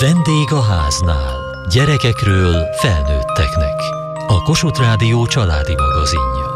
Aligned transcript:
Vendég 0.00 0.52
a 0.52 0.62
háznál. 0.62 1.64
Gyerekekről 1.68 2.64
felnőtteknek. 2.80 3.80
A 4.26 4.42
Kossuth 4.42 4.80
Rádió 4.80 5.26
családi 5.26 5.74
magazinja. 5.74 6.46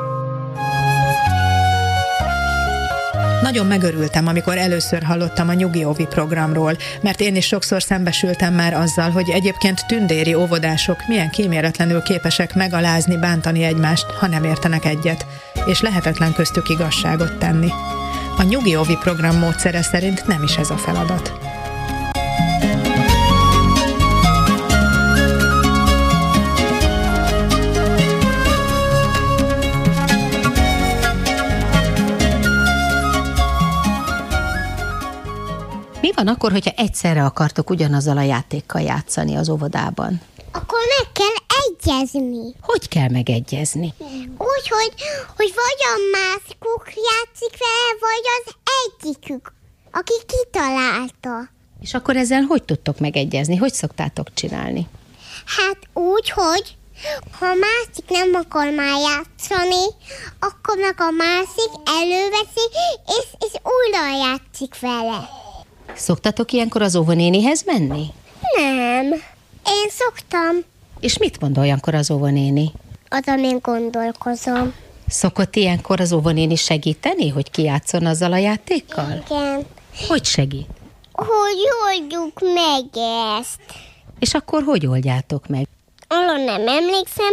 Nagyon 3.43 3.67
megörültem, 3.67 4.27
amikor 4.27 4.57
először 4.57 5.03
hallottam 5.03 5.49
a 5.49 5.53
Nyugi 5.53 5.85
Ovi 5.85 6.07
programról, 6.07 6.77
mert 7.03 7.21
én 7.21 7.37
is 7.37 7.47
sokszor 7.47 7.83
szembesültem 7.83 8.55
már 8.55 8.75
azzal, 8.75 9.11
hogy 9.11 9.31
egyébként 9.31 9.87
tündéri 9.87 10.35
óvodások 10.35 10.97
milyen 11.09 11.31
kíméletlenül 11.31 12.03
képesek 12.03 12.55
megalázni, 12.55 13.17
bántani 13.19 13.63
egymást, 13.63 14.07
ha 14.11 14.27
nem 14.27 14.45
értenek 14.45 14.85
egyet, 14.85 15.27
és 15.67 15.81
lehetetlen 15.81 16.33
köztük 16.33 16.69
igazságot 16.69 17.39
tenni. 17.39 17.69
A 18.39 18.43
Nyugi 18.43 18.77
Ovi 18.77 18.97
program 19.01 19.39
módszere 19.39 19.83
szerint 19.83 20.27
nem 20.27 20.43
is 20.43 20.57
ez 20.57 20.71
a 20.71 20.77
feladat. 20.77 21.50
Mi 36.01 36.13
van 36.15 36.29
akkor, 36.29 36.53
hogyha 36.53 36.71
egyszerre 36.77 37.25
akartok 37.25 37.71
ugyanazzal 37.71 38.17
a 38.17 38.23
játékkal 38.23 38.81
játszani 38.81 39.37
az 39.37 39.49
óvodában? 39.49 40.21
Akkor 40.53 40.79
meg 40.99 41.13
kell 41.13 41.59
egyezni. 41.67 42.55
Hogy 42.61 42.89
kell 42.89 43.09
megegyezni? 43.09 43.95
Úgy, 44.39 44.69
hogy, 44.69 44.93
hogy 45.37 45.53
vagy 45.55 45.81
a 45.81 45.97
másikuk 46.19 46.85
játszik 46.87 47.59
vele, 47.59 47.99
vagy 48.01 48.25
az 48.39 48.55
egyikük, 48.85 49.53
aki 49.93 50.13
kitalálta. 50.27 51.49
És 51.81 51.95
akkor 51.95 52.17
ezzel 52.17 52.43
hogy 52.43 52.63
tudtok 52.63 52.99
megegyezni? 52.99 53.57
Hogy 53.57 53.73
szoktátok 53.73 54.35
csinálni? 54.35 54.89
Hát 55.45 55.79
úgy, 55.93 56.31
hogy 56.31 56.77
ha 57.39 57.47
a 57.47 57.55
másik 57.55 58.09
nem 58.09 58.35
akar 58.35 58.71
már 58.71 58.99
játszani, 59.01 59.85
akkor 60.39 60.77
meg 60.77 60.95
a 60.99 61.11
másik 61.11 61.73
előveszi, 62.01 62.67
és, 63.07 63.27
és 63.39 63.53
újra 63.63 64.29
játszik 64.29 64.81
vele. 64.81 65.40
Szoktatok 65.95 66.53
ilyenkor 66.53 66.83
az 66.83 66.97
óvonénihez 66.97 67.63
menni? 67.67 68.07
Nem. 68.57 69.07
Én 69.67 69.89
szoktam. 69.89 70.57
És 71.01 71.19
mit 71.19 71.41
mond 71.41 71.59
olyankor 71.59 71.95
az 71.95 72.11
óvonéni? 72.11 72.71
Az, 73.09 73.23
amin 73.27 73.59
gondolkozom. 73.63 74.75
Szokott 75.09 75.57
ilyenkor 75.57 76.01
az 76.01 76.13
óvonéni 76.13 76.55
segíteni, 76.57 77.29
hogy 77.29 77.51
kijátszon 77.51 78.07
azzal 78.07 78.33
a 78.33 78.37
játékkal? 78.37 79.23
Igen. 79.31 79.67
Hogy 80.09 80.25
segít? 80.25 80.69
Hogy 81.13 81.59
oldjuk 81.87 82.41
meg 82.41 82.85
ezt? 83.39 83.61
És 84.19 84.35
akkor 84.35 84.63
hogy 84.63 84.87
oldjátok 84.87 85.47
meg? 85.47 85.69
Arra 86.09 86.37
nem 86.45 86.69
emlékszem. 86.69 87.33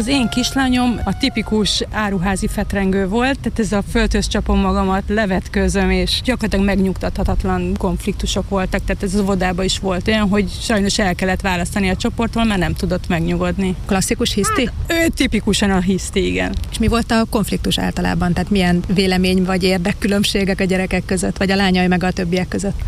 Az 0.00 0.06
én 0.06 0.28
kislányom 0.28 1.00
a 1.04 1.16
tipikus 1.18 1.82
áruházi 1.92 2.46
fetrengő 2.46 3.08
volt, 3.08 3.40
tehát 3.40 3.58
ez 3.58 3.72
a 3.72 3.82
földhöz 3.90 4.26
csapom 4.26 4.60
magamat, 4.60 5.02
levetközöm, 5.08 5.90
és 5.90 6.20
gyakorlatilag 6.24 6.64
megnyugtathatatlan 6.64 7.74
konfliktusok 7.78 8.48
voltak, 8.48 8.84
tehát 8.84 9.02
ez 9.02 9.14
az 9.14 9.20
óvodában 9.20 9.64
is 9.64 9.78
volt 9.78 10.08
olyan, 10.08 10.28
hogy 10.28 10.50
sajnos 10.60 10.98
el 10.98 11.14
kellett 11.14 11.40
választani 11.40 11.88
a 11.88 11.96
csoporttól, 11.96 12.44
mert 12.44 12.60
nem 12.60 12.74
tudott 12.74 13.08
megnyugodni. 13.08 13.74
Klasszikus 13.86 14.34
hiszti? 14.34 14.70
Ő 14.86 15.08
tipikusan 15.14 15.70
a 15.70 15.80
hiszti, 15.80 16.26
igen. 16.26 16.54
És 16.70 16.78
mi 16.78 16.88
volt 16.88 17.10
a 17.10 17.24
konfliktus 17.30 17.78
általában? 17.78 18.32
Tehát 18.32 18.50
milyen 18.50 18.82
vélemény 18.94 19.44
vagy 19.44 19.62
érdekkülönbségek 19.62 20.60
a 20.60 20.64
gyerekek 20.64 21.04
között, 21.04 21.36
vagy 21.36 21.50
a 21.50 21.56
lányai 21.56 21.86
meg 21.86 22.02
a 22.02 22.10
többiek 22.10 22.48
között? 22.48 22.80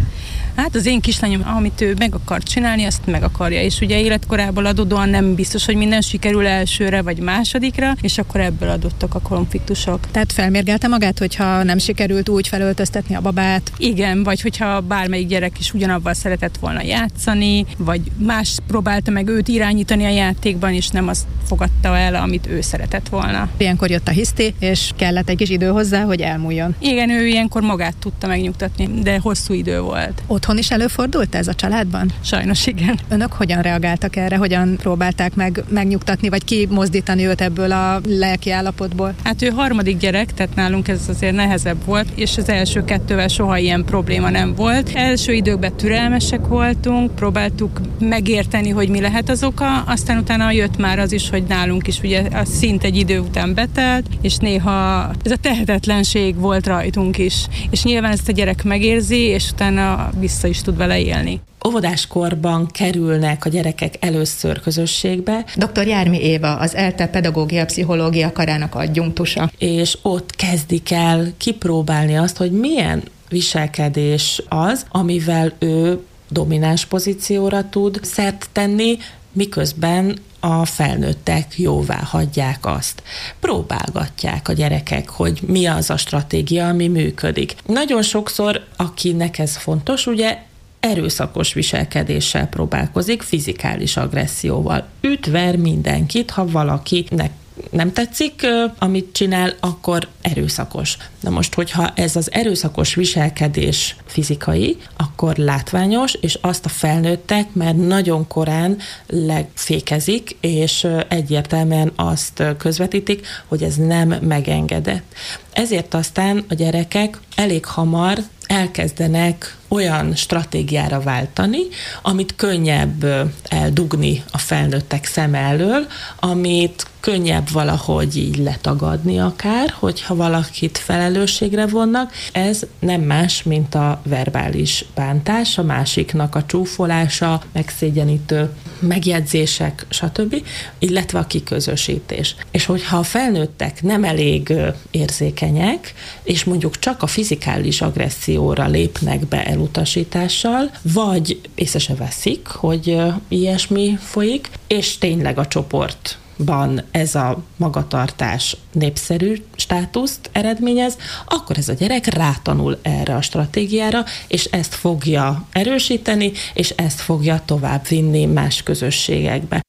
Hát 0.57 0.75
az 0.75 0.87
én 0.87 1.01
kislányom, 1.01 1.43
amit 1.57 1.81
ő 1.81 1.95
meg 1.99 2.15
akar 2.15 2.43
csinálni, 2.43 2.85
azt 2.85 3.07
meg 3.07 3.23
akarja, 3.23 3.63
és 3.63 3.81
ugye 3.81 4.01
életkorából 4.01 4.67
adódóan 4.67 5.09
nem 5.09 5.35
biztos, 5.35 5.65
hogy 5.65 5.77
minden 5.77 6.01
sikerül 6.01 6.47
elsőre 6.47 7.02
vagy 7.03 7.19
másodikra, 7.19 7.95
és 8.01 8.19
akkor 8.19 8.41
ebből 8.41 8.69
adottak 8.69 9.15
a 9.15 9.21
konfliktusok. 9.21 10.11
Tehát 10.11 10.33
felmérgelte 10.33 10.89
magát, 10.89 11.19
hogyha 11.19 11.63
nem 11.63 11.79
sikerült 11.79 12.29
úgy 12.29 12.49
felöltöztetni 12.49 13.15
a 13.15 13.21
babát? 13.21 13.73
Igen, 13.77 14.23
vagy 14.23 14.41
hogyha 14.41 14.81
bármelyik 14.81 15.27
gyerek 15.27 15.59
is 15.59 15.73
ugyanabban 15.73 16.15
szeretett 16.15 16.57
volna 16.57 16.83
játszani, 16.83 17.67
vagy 17.79 18.01
más 18.19 18.57
próbálta 18.67 19.11
meg 19.11 19.29
őt 19.29 19.49
irányítani 19.49 20.05
a 20.05 20.09
játékban, 20.09 20.73
és 20.73 20.89
nem 20.89 21.09
azt 21.09 21.27
fogadta 21.47 21.97
el, 21.97 22.15
amit 22.15 22.47
ő 22.47 22.61
szeretett 22.61 23.09
volna. 23.09 23.49
Ilyenkor 23.57 23.91
jött 23.91 24.09
a 24.09 24.11
hiszti, 24.11 24.55
és 24.59 24.91
kellett 24.97 25.29
egy 25.29 25.37
kis 25.37 25.51
idő 25.51 25.67
hozzá, 25.67 26.03
hogy 26.03 26.21
elmúljon. 26.21 26.75
Igen, 26.79 27.11
ő 27.11 27.27
ilyenkor 27.27 27.63
magát 27.63 27.97
tudta 27.97 28.27
megnyugtatni, 28.27 28.89
de 29.03 29.19
hosszú 29.19 29.55
idő 29.55 29.81
volt. 29.81 30.23
Otthon 30.27 30.59
is 30.59 30.71
előfordult 30.71 31.35
ez 31.35 31.49
a 31.49 31.55
családban? 31.55 32.13
Sajnos 32.21 32.67
igen. 32.67 32.99
Önök 33.09 33.33
hogyan 33.33 33.63
reagáltak 33.63 34.17
erre, 34.17 34.37
hogyan 34.37 34.77
próbálták 34.77 35.35
meg 35.35 35.65
megnyugtatni, 35.69 36.29
vagy 36.29 36.45
kimozdítani 36.93 37.27
őt 37.27 37.41
ebből 37.41 37.73
a 37.73 38.01
lelki 38.09 38.51
állapotból? 38.51 39.15
Hát 39.25 39.43
ő 39.43 39.49
harmadik 39.49 39.97
gyerek, 39.97 40.35
tehát 40.35 40.55
nálunk 40.55 40.89
ez 40.89 41.09
azért 41.09 41.35
nehezebb 41.35 41.85
volt, 41.85 42.07
és 42.15 42.37
az 42.37 42.49
első 42.49 42.85
kettővel 42.85 43.29
soha 43.29 43.59
ilyen 43.59 43.85
probléma 43.85 44.31
nem 44.31 44.55
volt. 44.55 44.91
Első 44.95 45.33
időkben 45.33 45.77
türelmesek 45.77 46.47
voltunk, 46.47 47.15
próbáltuk 47.15 47.81
megérteni, 47.99 48.71
hogy 48.71 48.89
mi 48.89 49.01
lehet 49.01 49.29
az 49.29 49.45
oka, 49.45 49.79
aztán 49.81 50.19
utána 50.19 50.51
jött 50.51 50.77
már 50.77 50.99
az 50.99 51.13
is, 51.13 51.31
hogy 51.31 51.43
nálunk 51.49 51.87
is 51.87 52.01
ugye 52.01 52.21
a 52.33 52.45
szint 52.45 52.85
egy 52.85 52.97
idő 52.97 53.19
után 53.19 53.55
betelt, 53.55 54.07
és 54.21 54.37
néha 54.37 55.11
ez 55.25 55.31
a 55.31 55.37
tehetetlenség 55.37 56.37
volt 56.37 56.67
rajtunk 56.67 57.19
is. 57.19 57.47
És 57.71 57.83
nyilván 57.83 58.13
ezt 58.13 58.29
a 58.29 58.33
gyerek 58.33 58.65
megérzi, 58.65 59.19
és 59.19 59.51
utána 59.51 60.11
vissza 60.19 60.49
is 60.49 60.63
tud 60.63 60.77
vele 60.77 61.01
élni 61.01 61.41
óvodáskorban 61.69 62.67
kerülnek 62.67 63.45
a 63.45 63.49
gyerekek 63.49 63.95
először 64.01 64.61
közösségbe. 64.61 65.45
Dr. 65.57 65.87
Jármi 65.87 66.23
Éva, 66.23 66.57
az 66.57 66.75
ELTE 66.75 67.07
pedagógia 67.07 67.65
pszichológia 67.65 68.33
karának 68.33 68.75
adjunktusa. 68.75 69.51
És 69.59 69.99
ott 70.03 70.37
kezdik 70.37 70.91
el 70.91 71.33
kipróbálni 71.37 72.17
azt, 72.17 72.37
hogy 72.37 72.51
milyen 72.51 73.03
viselkedés 73.29 74.43
az, 74.49 74.87
amivel 74.89 75.53
ő 75.59 75.99
domináns 76.29 76.85
pozícióra 76.87 77.69
tud 77.69 77.99
szert 78.03 78.49
tenni, 78.53 78.99
miközben 79.33 80.19
a 80.41 80.65
felnőttek 80.65 81.59
jóvá 81.59 82.01
hagyják 82.03 82.67
azt. 82.67 83.03
Próbálgatják 83.41 84.49
a 84.49 84.53
gyerekek, 84.53 85.09
hogy 85.09 85.41
mi 85.47 85.67
az 85.67 85.91
a 85.91 85.97
stratégia, 85.97 86.69
ami 86.69 86.89
működik. 86.89 87.55
Nagyon 87.67 88.03
sokszor, 88.03 88.65
akinek 88.77 89.39
ez 89.39 89.57
fontos, 89.57 90.07
ugye 90.07 90.39
erőszakos 90.83 91.53
viselkedéssel 91.53 92.47
próbálkozik, 92.47 93.23
fizikális 93.23 93.97
agresszióval. 93.97 94.87
Üt, 95.01 95.27
ver 95.27 95.57
mindenkit, 95.57 96.31
ha 96.31 96.47
valakinek 96.47 97.31
nem 97.71 97.93
tetszik, 97.93 98.47
amit 98.79 99.13
csinál, 99.13 99.55
akkor 99.61 100.09
erőszakos. 100.21 100.97
Na 101.21 101.31
most, 101.31 101.55
hogyha 101.55 101.93
ez 101.95 102.17
az 102.17 102.33
erőszakos 102.33 102.95
viselkedés 102.95 103.97
fizikai, 104.07 104.77
akkor 104.97 105.37
látványos, 105.37 106.15
és 106.21 106.39
azt 106.41 106.65
a 106.65 106.69
felnőttek 106.69 107.55
mert 107.55 107.77
nagyon 107.77 108.27
korán 108.27 108.79
legfékezik, 109.07 110.37
és 110.41 110.87
egyértelműen 111.09 111.93
azt 111.97 112.43
közvetítik, 112.59 113.27
hogy 113.47 113.63
ez 113.63 113.77
nem 113.77 114.09
megengedett. 114.09 115.15
Ezért 115.53 115.95
aztán 115.95 116.45
a 116.49 116.55
gyerekek 116.55 117.19
elég 117.35 117.65
hamar 117.65 118.19
elkezdenek 118.53 119.57
olyan 119.69 120.15
stratégiára 120.15 121.01
váltani, 121.01 121.61
amit 122.03 122.37
könnyebb 122.37 123.05
eldugni 123.49 124.23
a 124.31 124.39
felnőttek 124.39 125.05
szem 125.05 125.35
elől, 125.35 125.87
amit 126.21 126.87
könnyebb 127.01 127.51
valahogy 127.51 128.17
így 128.17 128.37
letagadni 128.37 129.19
akár, 129.19 129.75
hogyha 129.79 130.15
valakit 130.15 130.79
felelősségre 130.79 131.67
vonnak. 131.67 132.13
Ez 132.33 132.63
nem 132.79 133.01
más, 133.01 133.43
mint 133.43 133.75
a 133.75 134.01
verbális 134.05 134.85
bántás, 134.95 135.59
a 135.59 135.63
másiknak 135.63 136.35
a 136.35 136.47
csúfolása, 136.47 137.43
megszégyenítő 137.53 138.51
megjegyzések, 138.83 139.87
stb., 139.89 140.43
illetve 140.79 141.19
a 141.19 141.27
kiközösítés. 141.27 142.37
És 142.51 142.65
hogyha 142.65 142.97
a 142.97 143.03
felnőttek 143.03 143.83
nem 143.83 144.05
elég 144.05 144.53
érzékenyek, 144.91 145.95
és 146.23 146.45
mondjuk 146.45 146.79
csak 146.79 147.03
a 147.03 147.07
fizikális 147.07 147.81
agresszióra 147.81 148.67
lépnek 148.67 149.27
be 149.27 149.45
elutasítással, 149.45 150.71
vagy 150.83 151.41
észre 151.55 151.79
se 151.79 151.95
veszik, 151.95 152.47
hogy 152.47 152.99
ilyesmi 153.29 153.99
folyik, 154.01 154.51
és 154.67 154.99
tényleg 154.99 155.39
a 155.39 155.47
csoport 155.47 156.17
ban 156.37 156.83
ez 156.91 157.15
a 157.15 157.43
magatartás 157.57 158.57
népszerű 158.73 159.43
státuszt 159.57 160.31
eredményez, 160.33 160.97
akkor 161.27 161.59
ez 161.59 161.69
a 161.69 161.73
gyerek 161.73 162.07
rátanul 162.07 162.79
erre 162.83 163.15
a 163.15 163.23
stratégiára, 163.23 164.05
és 164.29 164.45
ezt 164.45 164.75
fogja 164.75 165.47
erősíteni, 165.53 166.33
és 166.55 166.71
ezt 166.71 167.01
fogja 167.01 167.43
tovább 167.45 167.89
vinni 167.89 168.25
más 168.25 168.63
közösségekbe. 168.63 169.61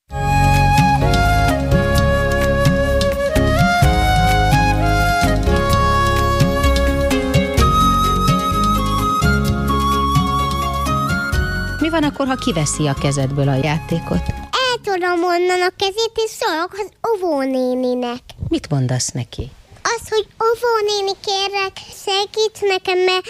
Mi 11.80 11.90
van 11.90 12.04
akkor, 12.04 12.28
ha 12.28 12.36
kiveszi 12.36 12.88
a 12.88 12.94
kezedből 12.94 13.50
a 13.50 13.56
játékot? 13.56 14.43
Eltolom 14.86 15.24
onnan 15.24 15.62
a 15.62 15.72
kezét, 15.78 16.12
és 16.26 16.32
szólok 16.40 16.72
az 16.74 16.90
óvónéninek. 17.12 18.20
Mit 18.48 18.70
mondasz 18.70 19.12
neki? 19.12 19.52
Az, 19.84 20.10
hogy 20.10 20.28
óvónéni 20.48 21.18
kérlek, 21.26 21.72
segíts 22.06 22.60
nekem, 22.62 22.98
mert, 22.98 23.26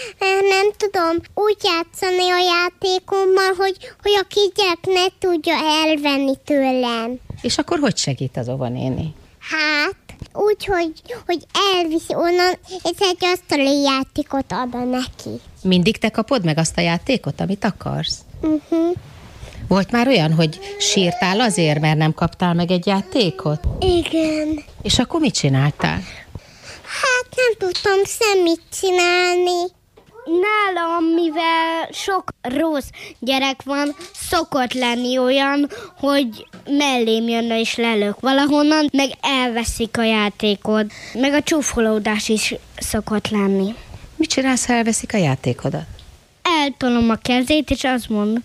nem 0.50 0.72
tudom 0.78 1.18
úgy 1.34 1.58
játszani 1.64 2.30
a 2.30 2.38
játékommal, 2.54 3.54
hogy, 3.58 3.78
hogy 4.02 4.12
a 4.22 4.28
kisgyerek 4.28 4.86
ne 4.86 5.06
tudja 5.20 5.54
elvenni 5.54 6.36
tőlem. 6.46 7.20
És 7.42 7.58
akkor 7.58 7.80
hogy 7.80 7.98
segít 7.98 8.38
az 8.38 8.50
óvonéni? 8.50 9.16
Hát, 9.40 9.96
úgy, 10.34 10.66
hogy, 10.66 10.92
hogy 11.26 11.46
elviszi 11.76 12.16
onnan, 12.16 12.54
és 12.68 12.98
egy 13.00 13.26
asztali 13.34 13.82
játékot 13.82 14.52
ad 14.52 14.90
neki. 14.90 15.42
Mindig 15.64 15.98
te 15.98 16.10
kapod 16.10 16.44
meg 16.44 16.58
azt 16.58 16.78
a 16.78 16.82
játékot, 16.82 17.42
amit 17.42 17.64
akarsz? 17.64 18.20
Uh-huh. 18.42 18.96
Volt 19.68 19.92
már 19.92 20.08
olyan, 20.08 20.34
hogy 20.34 20.60
sírtál 20.80 21.40
azért, 21.40 21.80
mert 21.80 21.98
nem 21.98 22.14
kaptál 22.14 22.54
meg 22.54 22.72
egy 22.72 22.86
játékot? 22.86 23.60
Igen. 23.80 24.64
És 24.82 25.00
akkor 25.00 25.20
mit 25.20 25.34
csináltál? 25.34 26.02
Hát 27.02 27.36
nem 27.36 27.54
tudtam 27.58 27.98
semmit 28.06 28.62
csinálni. 28.82 29.72
Nálam, 30.26 31.04
mivel 31.04 31.90
sok 31.92 32.24
rossz 32.42 32.88
gyerek 33.20 33.64
van, 33.64 33.96
szokott 34.30 34.74
lenni 34.74 35.18
olyan, 35.18 35.70
hogy 35.98 36.48
mellém 36.66 37.28
jönne 37.28 37.60
és 37.60 37.76
lelök 37.76 38.20
valahonnan, 38.20 38.90
meg 38.94 39.10
elveszik 39.22 39.98
a 39.98 40.04
játékot, 40.04 40.92
meg 41.14 41.34
a 41.34 41.42
csúfolódás 41.42 42.30
is 42.30 42.56
szokott 42.78 43.30
lenni. 43.30 43.76
Mit 44.16 44.30
csinálsz, 44.30 44.66
ha 44.66 44.74
elveszik 44.74 45.14
a 45.14 45.18
játékodat? 45.18 45.86
Eltolom 46.42 47.10
a 47.10 47.16
kezét, 47.16 47.70
és 47.70 47.84
azt 47.84 48.10
mondom, 48.10 48.44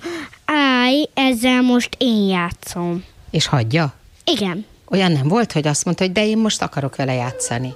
állj, 0.88 1.08
ezzel 1.14 1.62
most 1.62 1.94
én 1.98 2.28
játszom. 2.28 3.04
És 3.30 3.46
hagyja? 3.46 3.92
Igen, 4.24 4.66
Olyan 4.90 5.12
nem 5.12 5.28
volt, 5.28 5.52
hogy 5.52 5.66
azt 5.66 5.84
mondta, 5.84 6.04
hogy 6.04 6.12
de 6.12 6.26
én 6.26 6.38
most 6.38 6.62
akarok 6.62 6.96
vele 6.96 7.12
játszani. 7.14 7.74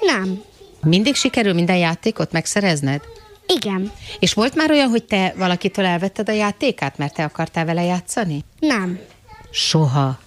nem, 0.00 0.42
Mindig 0.82 1.14
sikerül 1.14 1.52
minden 1.52 1.76
játékot 1.76 2.32
megszerezned? 2.32 3.00
igen, 3.46 3.92
És 4.18 4.34
volt 4.34 4.54
már 4.54 4.70
olyan, 4.70 4.88
hogy 4.88 5.04
te 5.04 5.34
valakitől 5.36 5.84
elvetted 5.84 6.28
a 6.28 6.32
játékát, 6.32 6.98
mert 6.98 7.14
te 7.14 7.24
akartál 7.24 7.64
vele 7.64 7.82
játszani? 7.82 8.44
nem, 8.58 8.98
Soha. 9.50 10.18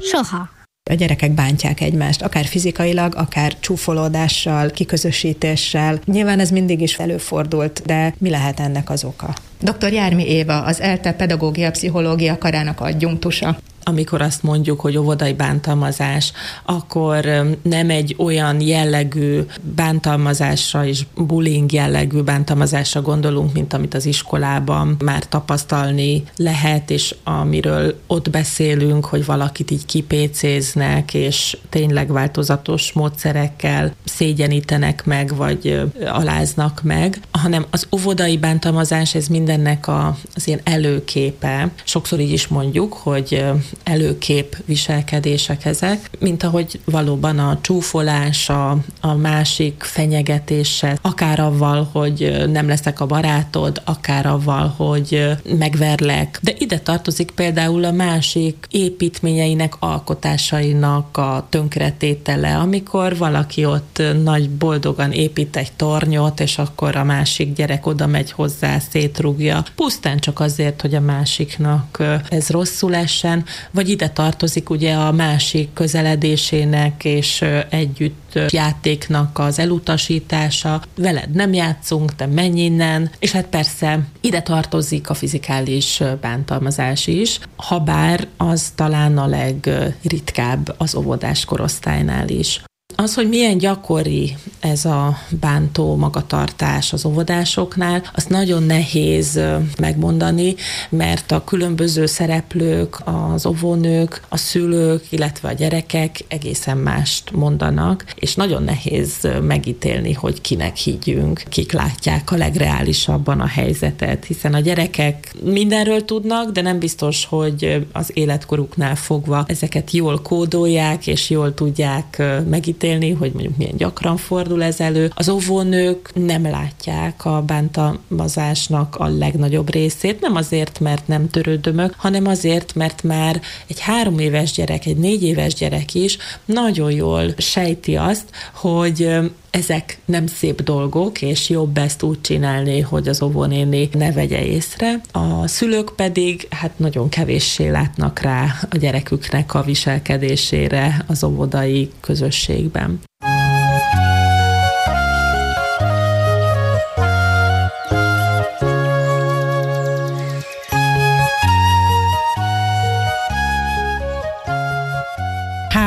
soha. 0.00 0.48
A 0.90 0.94
gyerekek 0.94 1.30
bántják 1.30 1.80
egymást, 1.80 2.22
akár 2.22 2.44
fizikailag, 2.44 3.14
akár 3.16 3.56
csúfolódással, 3.60 4.70
kiközösítéssel. 4.70 5.98
Nyilván 6.04 6.40
ez 6.40 6.50
mindig 6.50 6.80
is 6.80 6.98
előfordult, 6.98 7.82
de 7.86 8.14
mi 8.18 8.30
lehet 8.30 8.60
ennek 8.60 8.90
az 8.90 9.04
oka? 9.04 9.34
Dr. 9.60 9.92
Jármi 9.92 10.28
Éva, 10.28 10.62
az 10.62 10.80
ELTE 10.80 11.12
pedagógia 11.12 11.70
pszichológia 11.70 12.38
karának 12.38 12.80
adjunktusa. 12.80 13.58
Amikor 13.88 14.22
azt 14.22 14.42
mondjuk, 14.42 14.80
hogy 14.80 14.96
óvodai 14.96 15.32
bántalmazás, 15.32 16.32
akkor 16.64 17.46
nem 17.62 17.90
egy 17.90 18.14
olyan 18.18 18.60
jellegű 18.60 19.40
bántalmazásra 19.60 20.86
és 20.86 21.02
bullying 21.14 21.72
jellegű 21.72 22.20
bántalmazásra 22.20 23.02
gondolunk, 23.02 23.52
mint 23.52 23.72
amit 23.72 23.94
az 23.94 24.06
iskolában 24.06 24.96
már 25.04 25.24
tapasztalni 25.24 26.22
lehet, 26.36 26.90
és 26.90 27.14
amiről 27.24 28.00
ott 28.06 28.30
beszélünk, 28.30 29.04
hogy 29.04 29.24
valakit 29.24 29.70
így 29.70 29.86
kipécéznek, 29.86 31.14
és 31.14 31.56
tényleg 31.68 32.12
változatos 32.12 32.92
módszerekkel 32.92 33.94
szégyenítenek 34.04 35.04
meg, 35.04 35.36
vagy 35.36 35.80
aláznak 36.06 36.80
meg, 36.82 37.20
hanem 37.30 37.66
az 37.70 37.86
óvodai 37.92 38.38
bántalmazás, 38.38 39.14
ez 39.14 39.26
mindennek 39.26 39.88
a, 39.88 40.16
az 40.34 40.46
ilyen 40.46 40.60
előképe. 40.64 41.70
Sokszor 41.84 42.20
így 42.20 42.32
is 42.32 42.48
mondjuk, 42.48 42.92
hogy 42.92 43.44
előkép 43.84 44.56
viselkedések 44.64 45.64
ezek, 45.64 46.10
mint 46.18 46.42
ahogy 46.42 46.80
valóban 46.84 47.38
a 47.38 47.58
csúfolás, 47.60 48.48
a, 48.48 48.76
a 49.00 49.14
másik 49.14 49.82
fenyegetése, 49.82 50.98
akár 51.02 51.40
avval, 51.40 51.88
hogy 51.92 52.44
nem 52.52 52.68
leszek 52.68 53.00
a 53.00 53.06
barátod, 53.06 53.82
akár 53.84 54.26
avval, 54.26 54.74
hogy 54.76 55.36
megverlek. 55.58 56.38
De 56.42 56.52
ide 56.58 56.78
tartozik 56.78 57.30
például 57.30 57.84
a 57.84 57.90
másik 57.92 58.66
építményeinek, 58.70 59.74
alkotásainak 59.78 61.16
a 61.16 61.46
tönkretétele, 61.50 62.56
amikor 62.56 63.16
valaki 63.16 63.64
ott 63.64 64.02
nagy 64.22 64.50
boldogan 64.50 65.12
épít 65.12 65.56
egy 65.56 65.72
tornyot, 65.72 66.40
és 66.40 66.58
akkor 66.58 66.96
a 66.96 67.04
másik 67.04 67.54
gyerek 67.54 67.86
oda 67.86 68.06
megy 68.06 68.32
hozzá, 68.32 68.78
szétrugja, 68.78 69.64
pusztán 69.74 70.18
csak 70.18 70.40
azért, 70.40 70.80
hogy 70.80 70.94
a 70.94 71.00
másiknak 71.00 72.02
ez 72.28 72.48
rosszul 72.48 72.94
essen, 72.94 73.44
vagy 73.70 73.88
ide 73.88 74.08
tartozik 74.08 74.70
ugye 74.70 74.94
a 74.94 75.12
másik 75.12 75.72
közeledésének 75.72 77.04
és 77.04 77.44
együtt 77.70 78.38
játéknak 78.48 79.38
az 79.38 79.58
elutasítása, 79.58 80.82
veled 80.96 81.30
nem 81.30 81.52
játszunk, 81.52 82.14
te 82.14 82.26
menj 82.26 82.60
innen, 82.60 83.10
és 83.18 83.32
hát 83.32 83.46
persze 83.46 84.06
ide 84.20 84.42
tartozik 84.42 85.10
a 85.10 85.14
fizikális 85.14 86.02
bántalmazás 86.20 87.06
is, 87.06 87.40
ha 87.56 87.78
bár 87.78 88.26
az 88.36 88.72
talán 88.74 89.18
a 89.18 89.26
legritkább 89.26 90.74
az 90.78 90.94
óvodás 90.94 91.44
korosztálynál 91.44 92.28
is. 92.28 92.60
Az, 92.98 93.14
hogy 93.14 93.28
milyen 93.28 93.58
gyakori 93.58 94.36
ez 94.60 94.84
a 94.84 95.18
bántó 95.40 95.96
magatartás 95.96 96.92
az 96.92 97.04
óvodásoknál, 97.04 98.02
azt 98.14 98.28
nagyon 98.28 98.62
nehéz 98.62 99.40
megmondani, 99.78 100.54
mert 100.88 101.32
a 101.32 101.44
különböző 101.44 102.06
szereplők, 102.06 102.96
az 103.04 103.46
óvónők, 103.46 104.22
a 104.28 104.36
szülők, 104.36 105.04
illetve 105.08 105.48
a 105.48 105.52
gyerekek 105.52 106.24
egészen 106.28 106.76
mást 106.76 107.30
mondanak, 107.30 108.04
és 108.14 108.34
nagyon 108.34 108.62
nehéz 108.62 109.28
megítélni, 109.42 110.12
hogy 110.12 110.40
kinek 110.40 110.76
higgyünk, 110.76 111.42
kik 111.48 111.72
látják 111.72 112.30
a 112.30 112.36
legreálisabban 112.36 113.40
a 113.40 113.46
helyzetet, 113.46 114.24
hiszen 114.24 114.54
a 114.54 114.60
gyerekek 114.60 115.34
mindenről 115.42 116.04
tudnak, 116.04 116.50
de 116.50 116.60
nem 116.60 116.78
biztos, 116.78 117.24
hogy 117.24 117.86
az 117.92 118.10
életkoruknál 118.14 118.96
fogva 118.96 119.44
ezeket 119.48 119.90
jól 119.90 120.20
kódolják, 120.22 121.06
és 121.06 121.30
jól 121.30 121.54
tudják 121.54 122.16
ö, 122.18 122.40
megítélni, 122.86 123.18
hogy 123.18 123.32
mondjuk 123.32 123.56
milyen 123.56 123.76
gyakran 123.76 124.16
fordul 124.16 124.62
ez 124.62 124.80
elő. 124.80 125.12
Az 125.14 125.28
óvónők 125.28 126.10
nem 126.14 126.42
látják 126.42 127.24
a 127.24 127.42
bántalmazásnak 127.42 128.96
a 128.96 129.06
legnagyobb 129.06 129.70
részét, 129.70 130.20
nem 130.20 130.36
azért, 130.36 130.80
mert 130.80 131.08
nem 131.08 131.28
törődömök, 131.28 131.94
hanem 131.96 132.26
azért, 132.26 132.74
mert 132.74 133.02
már 133.02 133.40
egy 133.66 133.80
három 133.80 134.18
éves 134.18 134.52
gyerek, 134.52 134.86
egy 134.86 134.96
négy 134.96 135.22
éves 135.22 135.54
gyerek 135.54 135.94
is 135.94 136.18
nagyon 136.44 136.90
jól 136.90 137.34
sejti 137.38 137.96
azt, 137.96 138.24
hogy 138.54 139.16
ezek 139.56 139.98
nem 140.04 140.26
szép 140.26 140.62
dolgok, 140.62 141.22
és 141.22 141.48
jobb 141.48 141.78
ezt 141.78 142.02
úgy 142.02 142.20
csinálni, 142.20 142.80
hogy 142.80 143.08
az 143.08 143.22
óvónéni 143.22 143.88
ne 143.92 144.12
vegye 144.12 144.44
észre. 144.44 145.00
A 145.12 145.46
szülők 145.46 145.92
pedig 145.96 146.46
hát 146.50 146.78
nagyon 146.78 147.08
kevéssé 147.08 147.68
látnak 147.68 148.20
rá 148.20 148.44
a 148.70 148.76
gyereküknek 148.76 149.54
a 149.54 149.62
viselkedésére 149.62 151.04
az 151.06 151.24
óvodai 151.24 151.90
közösségben. 152.00 153.00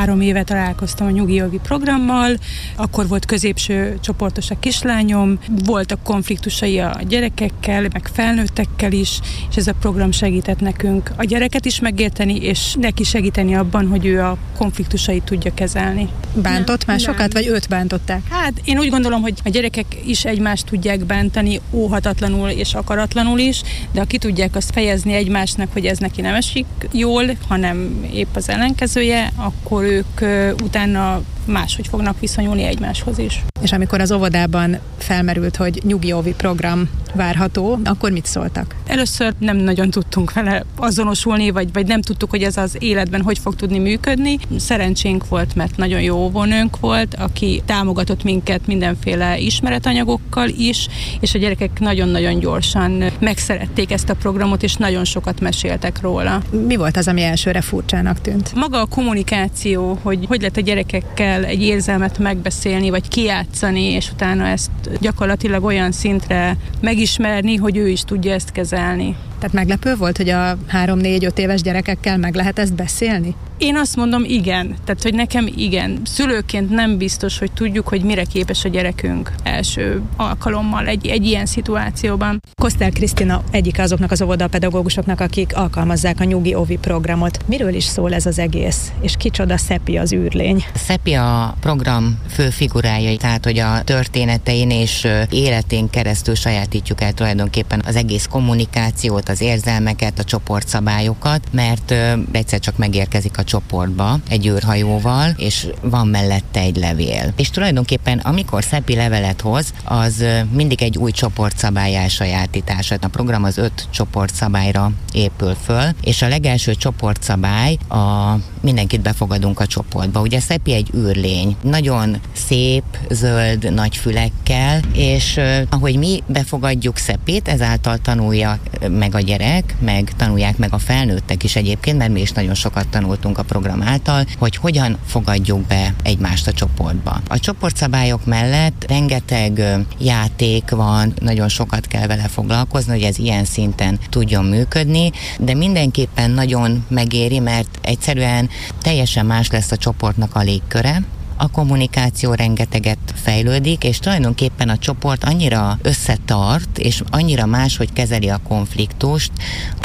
Három 0.00 0.20
éve 0.20 0.42
találkoztam 0.42 1.06
a 1.06 1.10
nyugi 1.10 1.34
jogi 1.34 1.58
programmal, 1.62 2.36
akkor 2.76 3.08
volt 3.08 3.24
középső 3.24 3.98
csoportos 4.00 4.50
a 4.50 4.58
kislányom, 4.58 5.38
voltak 5.64 6.02
konfliktusai 6.02 6.78
a 6.78 7.00
gyerekekkel, 7.08 7.80
meg 7.92 8.10
felnőttekkel 8.12 8.92
is, 8.92 9.20
és 9.50 9.56
ez 9.56 9.66
a 9.66 9.72
program 9.80 10.10
segített 10.10 10.60
nekünk 10.60 11.10
a 11.16 11.24
gyereket 11.24 11.64
is 11.64 11.80
megérteni, 11.80 12.36
és 12.36 12.74
neki 12.78 13.04
segíteni 13.04 13.54
abban, 13.54 13.88
hogy 13.88 14.06
ő 14.06 14.20
a 14.20 14.36
konfliktusait 14.56 15.22
tudja 15.22 15.54
kezelni. 15.54 16.08
Bántott 16.34 16.86
másokat, 16.86 17.32
vagy 17.32 17.46
őt 17.46 17.68
bántották? 17.68 18.20
Hát 18.30 18.52
én 18.64 18.78
úgy 18.78 18.90
gondolom, 18.90 19.20
hogy 19.20 19.34
a 19.44 19.48
gyerekek 19.48 19.86
is 20.06 20.24
egymást 20.24 20.66
tudják 20.66 21.04
bántani 21.04 21.60
óhatatlanul 21.70 22.48
és 22.48 22.74
akaratlanul 22.74 23.38
is, 23.38 23.62
de 23.92 24.00
ha 24.00 24.06
ki 24.06 24.18
tudják 24.18 24.56
azt 24.56 24.70
fejezni 24.72 25.12
egymásnak, 25.12 25.72
hogy 25.72 25.86
ez 25.86 25.98
neki 25.98 26.20
nem 26.20 26.34
esik 26.34 26.66
jól, 26.92 27.24
hanem 27.48 28.04
épp 28.12 28.36
az 28.36 28.48
ellenkezője, 28.48 29.32
akkor 29.36 29.88
ők 29.90 30.20
utána 30.62 31.22
máshogy 31.44 31.86
fognak 31.86 32.20
viszonyulni 32.20 32.62
egymáshoz 32.62 33.18
is. 33.18 33.44
És 33.60 33.72
amikor 33.72 34.00
az 34.00 34.12
óvodában 34.12 34.78
felmerült, 34.98 35.56
hogy 35.56 35.80
nyugi 35.84 36.12
program 36.36 36.88
várható, 37.14 37.78
akkor 37.84 38.10
mit 38.10 38.26
szóltak? 38.26 38.74
Először 38.86 39.34
nem 39.38 39.56
nagyon 39.56 39.90
tudtunk 39.90 40.32
vele 40.32 40.64
azonosulni, 40.76 41.50
vagy, 41.50 41.72
vagy 41.72 41.86
nem 41.86 42.02
tudtuk, 42.02 42.30
hogy 42.30 42.42
ez 42.42 42.56
az 42.56 42.76
életben 42.78 43.22
hogy 43.22 43.38
fog 43.38 43.54
tudni 43.54 43.78
működni. 43.78 44.38
Szerencsénk 44.56 45.28
volt, 45.28 45.54
mert 45.54 45.76
nagyon 45.76 46.00
jó 46.00 46.16
óvónőnk 46.16 46.80
volt, 46.80 47.14
aki 47.14 47.62
támogatott 47.64 48.22
minket 48.22 48.66
mindenféle 48.66 49.38
ismeretanyagokkal 49.38 50.48
is, 50.48 50.88
és 51.20 51.34
a 51.34 51.38
gyerekek 51.38 51.80
nagyon-nagyon 51.80 52.38
gyorsan 52.38 53.04
megszerették 53.20 53.92
ezt 53.92 54.08
a 54.08 54.14
programot, 54.14 54.62
és 54.62 54.74
nagyon 54.74 55.04
sokat 55.04 55.40
meséltek 55.40 56.00
róla. 56.00 56.42
Mi 56.66 56.76
volt 56.76 56.96
az, 56.96 57.08
ami 57.08 57.22
elsőre 57.22 57.60
furcsának 57.60 58.20
tűnt? 58.20 58.54
Maga 58.54 58.80
a 58.80 58.86
kommunikáció, 58.86 59.98
hogy 60.02 60.26
hogy 60.28 60.40
lehet 60.40 60.56
a 60.56 60.60
gyerekekkel 60.60 61.44
egy 61.44 61.62
érzelmet 61.62 62.18
megbeszélni, 62.18 62.90
vagy 62.90 63.08
kijátszani, 63.08 63.82
és 63.82 64.10
utána 64.10 64.46
ezt 64.46 64.70
gyakorlatilag 65.00 65.64
olyan 65.64 65.92
szintre 65.92 66.56
megismerni, 67.00 67.56
hogy 67.56 67.76
ő 67.76 67.88
is 67.88 68.04
tudja 68.04 68.32
ezt 68.32 68.52
kezelni. 68.52 69.16
Tehát 69.40 69.54
meglepő 69.54 69.96
volt, 69.96 70.16
hogy 70.16 70.28
a 70.28 70.56
három-négy-öt 70.66 71.38
éves 71.38 71.62
gyerekekkel 71.62 72.18
meg 72.18 72.34
lehet 72.34 72.58
ezt 72.58 72.74
beszélni? 72.74 73.34
Én 73.60 73.76
azt 73.76 73.96
mondom, 73.96 74.24
igen. 74.24 74.76
Tehát, 74.84 75.02
hogy 75.02 75.14
nekem 75.14 75.48
igen. 75.56 76.00
Szülőként 76.04 76.70
nem 76.70 76.96
biztos, 76.96 77.38
hogy 77.38 77.52
tudjuk, 77.52 77.88
hogy 77.88 78.02
mire 78.02 78.24
képes 78.24 78.64
a 78.64 78.68
gyerekünk 78.68 79.32
első 79.42 80.02
alkalommal 80.16 80.86
egy, 80.86 81.06
egy 81.06 81.26
ilyen 81.26 81.46
szituációban. 81.46 82.40
Kosztel 82.54 82.90
Krisztina 82.90 83.42
egyik 83.50 83.78
azoknak 83.78 84.10
az 84.10 84.22
óvodapedagógusoknak, 84.22 85.20
akik 85.20 85.56
alkalmazzák 85.56 86.20
a 86.20 86.24
nyugi 86.24 86.54
ovi 86.54 86.76
programot. 86.76 87.38
Miről 87.46 87.74
is 87.74 87.84
szól 87.84 88.14
ez 88.14 88.26
az 88.26 88.38
egész? 88.38 88.92
És 89.00 89.14
kicsoda 89.18 89.56
Szepi 89.56 89.96
az 89.96 90.12
űrlény? 90.12 90.64
Szepi 90.74 91.12
a 91.12 91.56
program 91.60 92.18
fő 92.28 92.50
figurája, 92.50 93.16
tehát 93.16 93.44
hogy 93.44 93.58
a 93.58 93.82
történetein 93.84 94.70
és 94.70 95.06
életén 95.30 95.90
keresztül 95.90 96.34
sajátítjuk 96.34 97.00
el 97.00 97.12
tulajdonképpen 97.12 97.82
az 97.86 97.96
egész 97.96 98.26
kommunikációt, 98.30 99.28
az 99.30 99.40
érzelmeket, 99.40 100.18
a 100.18 100.24
csoportszabályokat, 100.24 101.48
mert 101.52 101.94
egyszer 102.32 102.58
csak 102.58 102.76
megérkezik 102.76 103.38
a 103.38 103.44
csoportba 103.44 104.18
egy 104.28 104.46
űrhajóval, 104.46 105.34
és 105.36 105.66
van 105.82 106.06
mellette 106.06 106.60
egy 106.60 106.76
levél. 106.76 107.32
És 107.36 107.50
tulajdonképpen 107.50 108.18
amikor 108.18 108.64
Szepi 108.64 108.94
levelet 108.94 109.40
hoz, 109.40 109.72
az 109.84 110.24
mindig 110.52 110.82
egy 110.82 110.96
új 110.96 111.10
csoportszabály 111.10 111.96
elsajátítása. 111.96 112.96
A 113.00 113.08
program 113.08 113.44
az 113.44 113.58
öt 113.58 113.88
csoportszabályra 113.90 114.92
épül 115.12 115.56
föl, 115.64 115.84
és 116.00 116.22
a 116.22 116.28
legelső 116.28 116.74
csoportszabály 116.74 117.76
a 117.88 118.34
mindenkit 118.60 119.00
befogadunk 119.00 119.60
a 119.60 119.66
csoportba. 119.66 120.20
Ugye 120.20 120.40
Szepi 120.40 120.72
egy 120.72 120.90
űrlény, 120.96 121.56
nagyon 121.62 122.20
szép, 122.32 122.84
zöld, 123.10 123.72
nagy 123.74 123.96
fülekkel, 123.96 124.80
és 124.92 125.40
ahogy 125.70 125.96
mi 125.96 126.22
befogadjuk 126.26 126.96
Szepét, 126.96 127.48
ezáltal 127.48 127.98
tanulja 127.98 128.58
meg 128.88 129.14
a 129.20 129.22
gyerek, 129.22 129.74
meg 129.80 130.12
tanulják 130.16 130.56
meg 130.56 130.72
a 130.72 130.78
felnőttek 130.78 131.44
is 131.44 131.56
egyébként, 131.56 131.98
mert 131.98 132.12
mi 132.12 132.20
is 132.20 132.32
nagyon 132.32 132.54
sokat 132.54 132.88
tanultunk 132.88 133.38
a 133.38 133.42
program 133.42 133.82
által, 133.82 134.24
hogy 134.38 134.56
hogyan 134.56 134.98
fogadjuk 135.06 135.66
be 135.66 135.94
egymást 136.02 136.46
a 136.46 136.52
csoportba. 136.52 137.20
A 137.28 137.38
csoportszabályok 137.38 138.26
mellett 138.26 138.84
rengeteg 138.88 139.62
játék 139.98 140.70
van, 140.70 141.12
nagyon 141.20 141.48
sokat 141.48 141.86
kell 141.86 142.06
vele 142.06 142.28
foglalkozni, 142.28 142.92
hogy 142.92 143.02
ez 143.02 143.18
ilyen 143.18 143.44
szinten 143.44 143.98
tudjon 144.08 144.44
működni, 144.44 145.10
de 145.38 145.54
mindenképpen 145.54 146.30
nagyon 146.30 146.84
megéri, 146.88 147.38
mert 147.38 147.78
egyszerűen 147.82 148.48
teljesen 148.82 149.26
más 149.26 149.50
lesz 149.50 149.70
a 149.70 149.76
csoportnak 149.76 150.34
a 150.34 150.40
légköre, 150.40 151.02
a 151.40 151.48
kommunikáció 151.48 152.34
rengeteget 152.34 152.98
fejlődik, 153.14 153.84
és 153.84 153.98
tulajdonképpen 153.98 154.68
a 154.68 154.78
csoport 154.78 155.24
annyira 155.24 155.78
összetart, 155.82 156.78
és 156.78 157.02
annyira 157.10 157.46
más, 157.46 157.76
hogy 157.76 157.92
kezeli 157.92 158.28
a 158.28 158.40
konfliktust. 158.48 159.32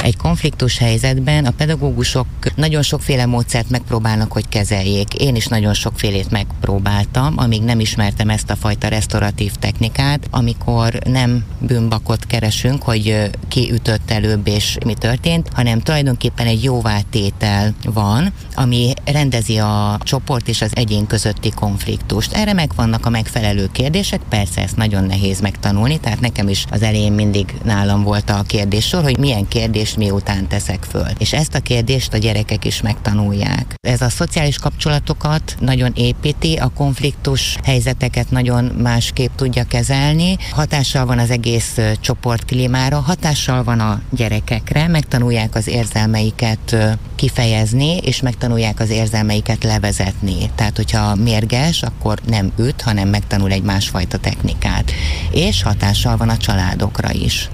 Egy 0.02 0.16
konfliktus 0.16 0.78
helyzetben 0.78 1.44
a 1.44 1.50
pedagógusok 1.50 2.26
nagyon 2.54 2.82
sokféle 2.82 3.26
módszert 3.26 3.70
megpróbálnak, 3.70 4.32
hogy 4.32 4.48
kezeljék. 4.48 5.14
Én 5.14 5.36
is 5.36 5.46
nagyon 5.46 5.74
sokfélét 5.74 6.30
megpróbáltam, 6.30 7.34
amíg 7.36 7.62
nem 7.62 7.80
ismertem 7.80 8.28
ezt 8.28 8.50
a 8.50 8.56
fajta 8.56 8.88
restauratív 8.88 9.52
technikát, 9.52 10.26
amikor 10.30 10.98
nem 11.04 11.44
bűnbakot 11.58 12.26
keresünk, 12.26 12.82
hogy 12.82 13.30
ki 13.48 13.72
ütött 13.72 14.10
előbb 14.10 14.46
és 14.46 14.76
mi 14.84 14.94
történt, 14.94 15.48
hanem 15.52 15.80
tulajdonképpen 15.80 16.46
egy 16.46 16.64
jóváltétel 16.64 17.74
van, 17.84 18.32
ami 18.54 18.92
rendezi 19.04 19.58
a 19.58 19.98
csoport 20.02 20.48
és 20.48 20.62
az 20.62 20.70
egyén 20.74 21.06
között 21.06 21.44
közötti 21.46 21.66
konfliktust. 21.66 22.32
Erre 22.32 22.52
megvannak 22.52 23.06
a 23.06 23.10
megfelelő 23.10 23.68
kérdések, 23.72 24.20
persze 24.28 24.62
ezt 24.62 24.76
nagyon 24.76 25.04
nehéz 25.04 25.40
megtanulni, 25.40 25.98
tehát 25.98 26.20
nekem 26.20 26.48
is 26.48 26.64
az 26.70 26.82
elején 26.82 27.12
mindig 27.12 27.54
nálam 27.64 28.02
volt 28.02 28.30
a 28.30 28.44
kérdéssor, 28.46 29.02
hogy 29.02 29.18
milyen 29.18 29.48
kérdést 29.48 29.96
miután 29.96 30.48
teszek 30.48 30.84
föl. 30.84 31.08
És 31.18 31.32
ezt 31.32 31.54
a 31.54 31.60
kérdést 31.60 32.14
a 32.14 32.18
gyerekek 32.18 32.64
is 32.64 32.80
megtanulják. 32.80 33.74
Ez 33.80 34.00
a 34.00 34.08
szociális 34.08 34.58
kapcsolatokat 34.58 35.56
nagyon 35.60 35.92
építi, 35.94 36.56
a 36.56 36.70
konfliktus 36.74 37.56
helyzeteket 37.64 38.30
nagyon 38.30 38.64
másképp 38.64 39.34
tudja 39.36 39.64
kezelni, 39.64 40.36
hatással 40.50 41.06
van 41.06 41.18
az 41.18 41.30
egész 41.30 41.78
csoportklímára, 42.00 43.00
hatással 43.00 43.64
van 43.64 43.80
a 43.80 44.00
gyerekekre, 44.10 44.88
megtanulják 44.88 45.54
az 45.54 45.68
érzelmeiket 45.68 46.76
kifejezni, 47.16 47.96
és 47.96 48.20
megtanulják 48.20 48.80
az 48.80 48.90
érzelmeiket 48.90 49.64
levezetni. 49.64 50.50
Tehát, 50.54 50.76
hogyha 50.76 51.14
mérges, 51.40 51.82
akkor 51.82 52.18
nem 52.26 52.52
üt, 52.58 52.82
hanem 52.82 53.08
megtanul 53.08 53.50
egy 53.52 53.62
másfajta 53.62 54.18
technikát. 54.18 54.92
És 55.30 55.62
hatással 55.62 56.16
van 56.16 56.28
a 56.28 56.36
családokra 56.36 57.12
is. 57.12 57.48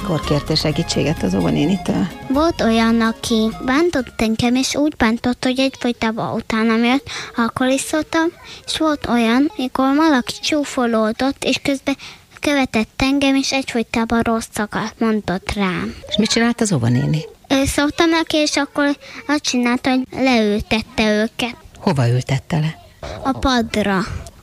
Mikor 0.00 0.20
kértél 0.20 0.56
segítséget 0.56 1.22
az 1.22 1.34
óvonénitől? 1.34 2.06
Volt 2.28 2.60
olyan, 2.60 3.00
aki 3.00 3.50
bántott 3.64 4.20
engem, 4.20 4.54
és 4.54 4.74
úgy 4.74 4.94
bántott, 4.96 5.44
hogy 5.44 5.58
egyfolytában 5.58 6.34
utána 6.34 6.76
jött, 6.76 7.08
alkoholisztoltam, 7.36 8.26
és 8.66 8.78
volt 8.78 9.06
olyan, 9.06 9.52
amikor 9.56 9.96
valaki 9.96 10.32
csúfolódott, 10.40 11.44
és 11.44 11.60
közben 11.62 11.96
követett 12.40 13.02
engem, 13.02 13.34
és 13.34 13.52
egyfolytában 13.52 14.20
rosszakat 14.20 14.94
mondott 14.98 15.52
rám. 15.52 15.94
És 16.08 16.16
mit 16.16 16.30
csinált 16.30 16.60
az 16.60 16.72
óvonéni? 16.72 17.24
Ő 17.48 17.64
szóltam 17.64 18.08
neki, 18.08 18.36
és 18.36 18.56
akkor 18.56 18.96
azt 19.26 19.42
csinálta, 19.42 19.90
hogy 19.90 20.06
leültette 20.10 21.20
őket. 21.22 21.56
Hova 21.78 22.08
ültette 22.08 22.58
le? 22.58 22.78
A 23.22 23.38
padra. 23.38 23.98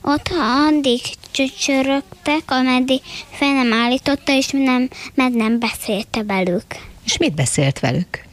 Ott 0.08 0.30
addig 0.68 1.00
csöcsörögtek, 1.30 2.42
ameddig 2.46 3.00
fel 3.30 3.52
nem 3.52 3.72
állította, 3.72 4.32
és 4.32 4.48
nem, 4.52 4.88
mert 5.14 5.34
nem 5.34 5.58
beszélte 5.58 6.22
velük. 6.22 6.64
És 7.04 7.16
mit 7.16 7.34
beszélt 7.34 7.80
velük? 7.80 8.24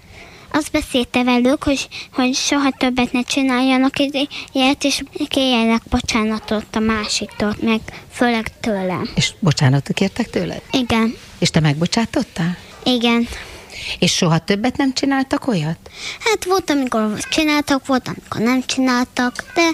Azt 0.52 0.72
beszélte 0.72 1.24
velük, 1.24 1.64
hogy, 1.64 1.88
hogy 2.14 2.34
soha 2.36 2.72
többet 2.78 3.12
ne 3.12 3.22
csináljanak 3.22 3.94
ilyet, 4.52 4.84
és 4.84 5.04
kérjenek 5.28 5.82
bocsánatot 5.90 6.76
a 6.76 6.80
másiktól, 6.80 7.56
meg 7.62 7.80
főleg 8.12 8.60
tőlem. 8.60 9.10
És 9.16 9.34
bocsánatot 9.40 9.96
kértek 9.96 10.30
tőled? 10.30 10.62
Igen. 10.72 11.16
És 11.40 11.50
te 11.50 11.60
megbocsátottál? 11.60 12.58
Igen. 12.84 13.28
És 14.00 14.16
soha 14.16 14.40
többet 14.40 14.78
nem 14.78 14.94
csináltak 14.94 15.48
olyat? 15.48 15.78
Hát 16.20 16.46
volt, 16.46 16.70
amikor 16.70 17.18
csináltak, 17.32 17.86
volt, 17.86 18.08
amikor 18.08 18.42
nem 18.42 18.64
csináltak, 18.66 19.52
de 19.56 19.70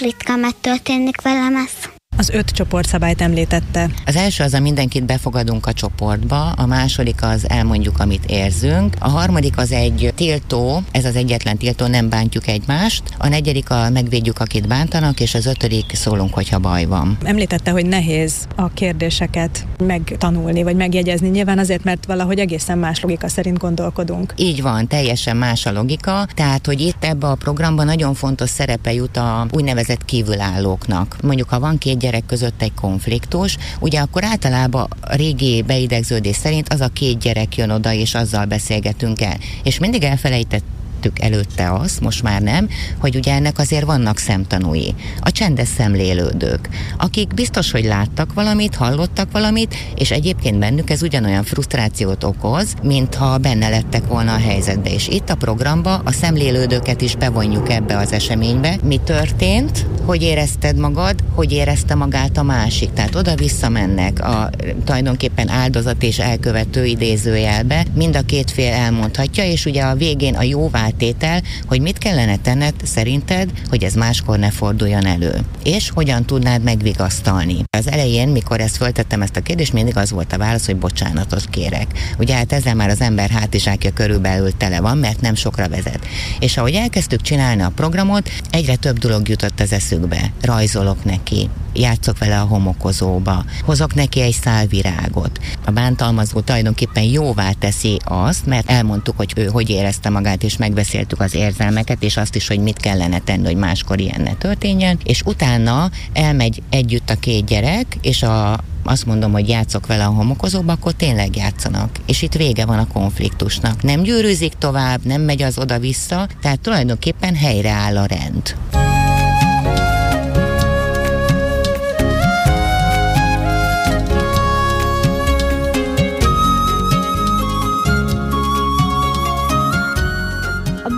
ritkán 0.00 0.38
megtörténik 0.38 1.20
velem 1.20 1.56
ez. 1.56 1.77
Az 2.18 2.30
öt 2.30 2.50
csoportszabályt 2.50 3.20
említette. 3.20 3.90
Az 4.06 4.16
első 4.16 4.44
az 4.44 4.54
a 4.54 4.60
mindenkit 4.60 5.04
befogadunk 5.04 5.66
a 5.66 5.72
csoportba, 5.72 6.50
a 6.50 6.66
második 6.66 7.22
az 7.22 7.48
elmondjuk, 7.48 7.98
amit 7.98 8.24
érzünk, 8.26 8.96
a 8.98 9.08
harmadik 9.08 9.58
az 9.58 9.72
egy 9.72 10.12
tiltó, 10.14 10.82
ez 10.90 11.04
az 11.04 11.16
egyetlen 11.16 11.56
tiltó, 11.56 11.86
nem 11.86 12.08
bántjuk 12.08 12.46
egymást, 12.46 13.02
a 13.18 13.28
negyedik 13.28 13.70
a 13.70 13.90
megvédjük, 13.90 14.38
akit 14.38 14.68
bántanak, 14.68 15.20
és 15.20 15.34
az 15.34 15.46
ötödik 15.46 15.94
szólunk, 15.94 16.34
hogyha 16.34 16.58
baj 16.58 16.84
van. 16.84 17.18
Említette, 17.24 17.70
hogy 17.70 17.86
nehéz 17.86 18.32
a 18.56 18.68
kérdéseket 18.68 19.66
megtanulni, 19.78 20.62
vagy 20.62 20.76
megjegyezni, 20.76 21.28
nyilván 21.28 21.58
azért, 21.58 21.84
mert 21.84 22.06
valahogy 22.06 22.38
egészen 22.38 22.78
más 22.78 23.00
logika 23.00 23.28
szerint 23.28 23.58
gondolkodunk. 23.58 24.34
Így 24.36 24.62
van, 24.62 24.86
teljesen 24.86 25.36
más 25.36 25.66
a 25.66 25.72
logika, 25.72 26.26
tehát, 26.34 26.66
hogy 26.66 26.80
itt 26.80 27.04
ebbe 27.04 27.26
a 27.26 27.34
programban 27.34 27.86
nagyon 27.86 28.14
fontos 28.14 28.50
szerepe 28.50 28.92
jut 28.92 29.16
a 29.16 29.46
úgynevezett 29.50 30.04
kívülállóknak. 30.04 31.16
Mondjuk, 31.22 31.48
ha 31.48 31.60
van 31.60 31.78
két 31.78 32.06
gyerek 32.08 32.26
között 32.26 32.62
egy 32.62 32.74
konfliktus, 32.74 33.56
ugye 33.80 34.00
akkor 34.00 34.24
általában 34.24 34.88
a 35.00 35.14
régi 35.14 35.62
beidegződés 35.62 36.36
szerint 36.36 36.72
az 36.72 36.80
a 36.80 36.88
két 36.88 37.18
gyerek 37.18 37.56
jön 37.56 37.70
oda, 37.70 37.92
és 37.92 38.14
azzal 38.14 38.44
beszélgetünk 38.44 39.20
el. 39.20 39.36
És 39.62 39.78
mindig 39.78 40.02
elfelejtett 40.02 40.64
tettük 40.98 41.20
előtte 41.20 41.72
azt, 41.72 42.00
most 42.00 42.22
már 42.22 42.42
nem, 42.42 42.68
hogy 42.98 43.16
ugye 43.16 43.32
ennek 43.32 43.58
azért 43.58 43.84
vannak 43.84 44.18
szemtanúi. 44.18 44.94
A 45.20 45.30
csendes 45.30 45.68
szemlélődők, 45.68 46.68
akik 46.96 47.34
biztos, 47.34 47.70
hogy 47.70 47.84
láttak 47.84 48.32
valamit, 48.32 48.74
hallottak 48.74 49.32
valamit, 49.32 49.74
és 49.94 50.10
egyébként 50.10 50.58
bennük 50.58 50.90
ez 50.90 51.02
ugyanolyan 51.02 51.44
frusztrációt 51.44 52.24
okoz, 52.24 52.74
mintha 52.82 53.38
benne 53.38 53.68
lettek 53.68 54.06
volna 54.06 54.34
a 54.34 54.38
helyzetbe. 54.38 54.92
És 54.92 55.08
itt 55.08 55.30
a 55.30 55.34
programba 55.34 56.00
a 56.04 56.12
szemlélődőket 56.12 57.00
is 57.00 57.16
bevonjuk 57.16 57.70
ebbe 57.70 57.96
az 57.96 58.12
eseménybe. 58.12 58.78
Mi 58.82 59.00
történt, 59.04 59.86
hogy 60.04 60.22
érezted 60.22 60.76
magad, 60.76 61.14
hogy 61.34 61.52
érezte 61.52 61.94
magát 61.94 62.36
a 62.36 62.42
másik. 62.42 62.92
Tehát 62.92 63.14
oda-vissza 63.14 63.68
mennek 63.68 64.24
a 64.24 64.50
tulajdonképpen 64.84 65.48
áldozat 65.48 66.02
és 66.02 66.18
elkövető 66.18 66.84
idézőjelbe. 66.84 67.84
Mind 67.94 68.16
a 68.16 68.22
két 68.22 68.50
fél 68.50 68.72
elmondhatja, 68.72 69.44
és 69.44 69.66
ugye 69.66 69.82
a 69.82 69.94
végén 69.94 70.34
a 70.34 70.42
jóváltétel, 70.88 71.42
hogy 71.66 71.80
mit 71.80 71.98
kellene 71.98 72.36
tenned 72.36 72.74
szerinted, 72.84 73.50
hogy 73.68 73.84
ez 73.84 73.94
máskor 73.94 74.38
ne 74.38 74.50
forduljon 74.50 75.06
elő. 75.06 75.40
És 75.64 75.90
hogyan 75.90 76.24
tudnád 76.24 76.62
megvigasztalni. 76.62 77.56
Az 77.76 77.90
elején, 77.90 78.28
mikor 78.28 78.60
ezt 78.60 78.76
föltettem 78.76 79.22
ezt 79.22 79.36
a 79.36 79.40
kérdést, 79.40 79.72
mindig 79.72 79.96
az 79.96 80.10
volt 80.10 80.32
a 80.32 80.38
válasz, 80.38 80.66
hogy 80.66 80.76
bocsánatot 80.76 81.48
kérek. 81.50 81.86
Ugye 82.18 82.34
hát 82.34 82.52
ezzel 82.52 82.74
már 82.74 82.88
az 82.88 83.00
ember 83.00 83.30
hátizsákja 83.30 83.92
körülbelül 83.92 84.56
tele 84.56 84.80
van, 84.80 84.98
mert 84.98 85.20
nem 85.20 85.34
sokra 85.34 85.68
vezet. 85.68 86.06
És 86.40 86.56
ahogy 86.56 86.74
elkezdtük 86.74 87.20
csinálni 87.20 87.62
a 87.62 87.72
programot, 87.74 88.30
egyre 88.50 88.76
több 88.76 88.98
dolog 88.98 89.28
jutott 89.28 89.60
az 89.60 89.72
eszükbe. 89.72 90.32
Rajzolok 90.40 91.04
neki, 91.04 91.48
játszok 91.78 92.18
vele 92.18 92.40
a 92.40 92.44
homokozóba, 92.44 93.44
hozok 93.64 93.94
neki 93.94 94.20
egy 94.20 94.36
szál 94.42 94.66
virágot. 94.66 95.38
A 95.64 95.70
bántalmazó 95.70 96.40
tulajdonképpen 96.40 97.02
jóvá 97.02 97.50
teszi 97.50 97.98
azt, 98.04 98.46
mert 98.46 98.70
elmondtuk, 98.70 99.16
hogy 99.16 99.32
ő 99.36 99.46
hogy 99.46 99.70
érezte 99.70 100.08
magát, 100.08 100.42
és 100.42 100.56
megbeszéltük 100.56 101.20
az 101.20 101.34
érzelmeket, 101.34 102.02
és 102.02 102.16
azt 102.16 102.34
is, 102.34 102.48
hogy 102.48 102.60
mit 102.60 102.78
kellene 102.78 103.18
tenni, 103.18 103.44
hogy 103.44 103.56
máskor 103.56 104.00
ilyen 104.00 104.20
ne 104.20 104.34
történjen, 104.34 104.98
és 105.04 105.22
utána 105.24 105.90
elmegy 106.12 106.62
együtt 106.70 107.10
a 107.10 107.14
két 107.14 107.44
gyerek, 107.44 107.98
és 108.00 108.22
a, 108.22 108.58
azt 108.84 109.06
mondom, 109.06 109.32
hogy 109.32 109.48
játszok 109.48 109.86
vele 109.86 110.04
a 110.04 110.10
homokozóba, 110.10 110.72
akkor 110.72 110.92
tényleg 110.92 111.36
játszanak. 111.36 111.98
És 112.06 112.22
itt 112.22 112.32
vége 112.32 112.64
van 112.64 112.78
a 112.78 112.86
konfliktusnak. 112.86 113.82
Nem 113.82 114.02
gyűrűzik 114.02 114.52
tovább, 114.52 115.04
nem 115.04 115.20
megy 115.20 115.42
az 115.42 115.58
oda-vissza, 115.58 116.28
tehát 116.40 116.60
tulajdonképpen 116.60 117.34
helyreáll 117.34 117.96
a 117.96 118.06
rend. 118.06 118.56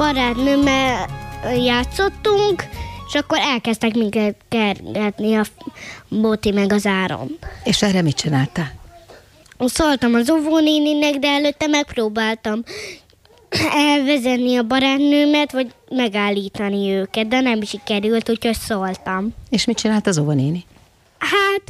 Barátnőmmel 0.00 1.06
játszottunk, 1.64 2.64
és 3.08 3.14
akkor 3.14 3.38
elkezdtek 3.38 3.94
minket 3.94 4.36
kergetni 4.48 5.34
a 5.34 5.44
Bóti 6.08 6.50
meg 6.50 6.72
az 6.72 6.86
áron. 6.86 7.38
És 7.64 7.82
erre 7.82 8.02
mit 8.02 8.16
csináltál? 8.16 8.72
Szóltam 9.58 10.14
az 10.14 10.30
óvónéninek, 10.30 11.14
de 11.14 11.28
előtte 11.28 11.66
megpróbáltam 11.66 12.62
elvezetni 13.72 14.56
a 14.56 14.62
barátnőmet, 14.62 15.52
vagy 15.52 15.74
megállítani 15.90 16.90
őket, 16.90 17.28
de 17.28 17.40
nem 17.40 17.62
sikerült, 17.62 18.30
úgyhogy 18.30 18.56
szóltam. 18.56 19.34
És 19.50 19.64
mit 19.64 19.78
csinált 19.78 20.06
az 20.06 20.18
óvónéni? 20.18 20.64
Hát, 21.18 21.62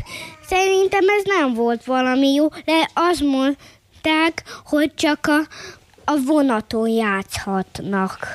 szerintem 0.49 1.08
ez 1.18 1.22
nem 1.25 1.54
volt 1.54 1.84
valami 1.84 2.32
jó, 2.32 2.49
de 2.49 2.90
azt 2.94 3.20
mondták, 3.20 4.42
hogy 4.64 4.94
csak 4.94 5.26
a, 5.26 5.46
a 6.10 6.22
vonaton 6.26 6.88
játszhatnak. 6.88 8.26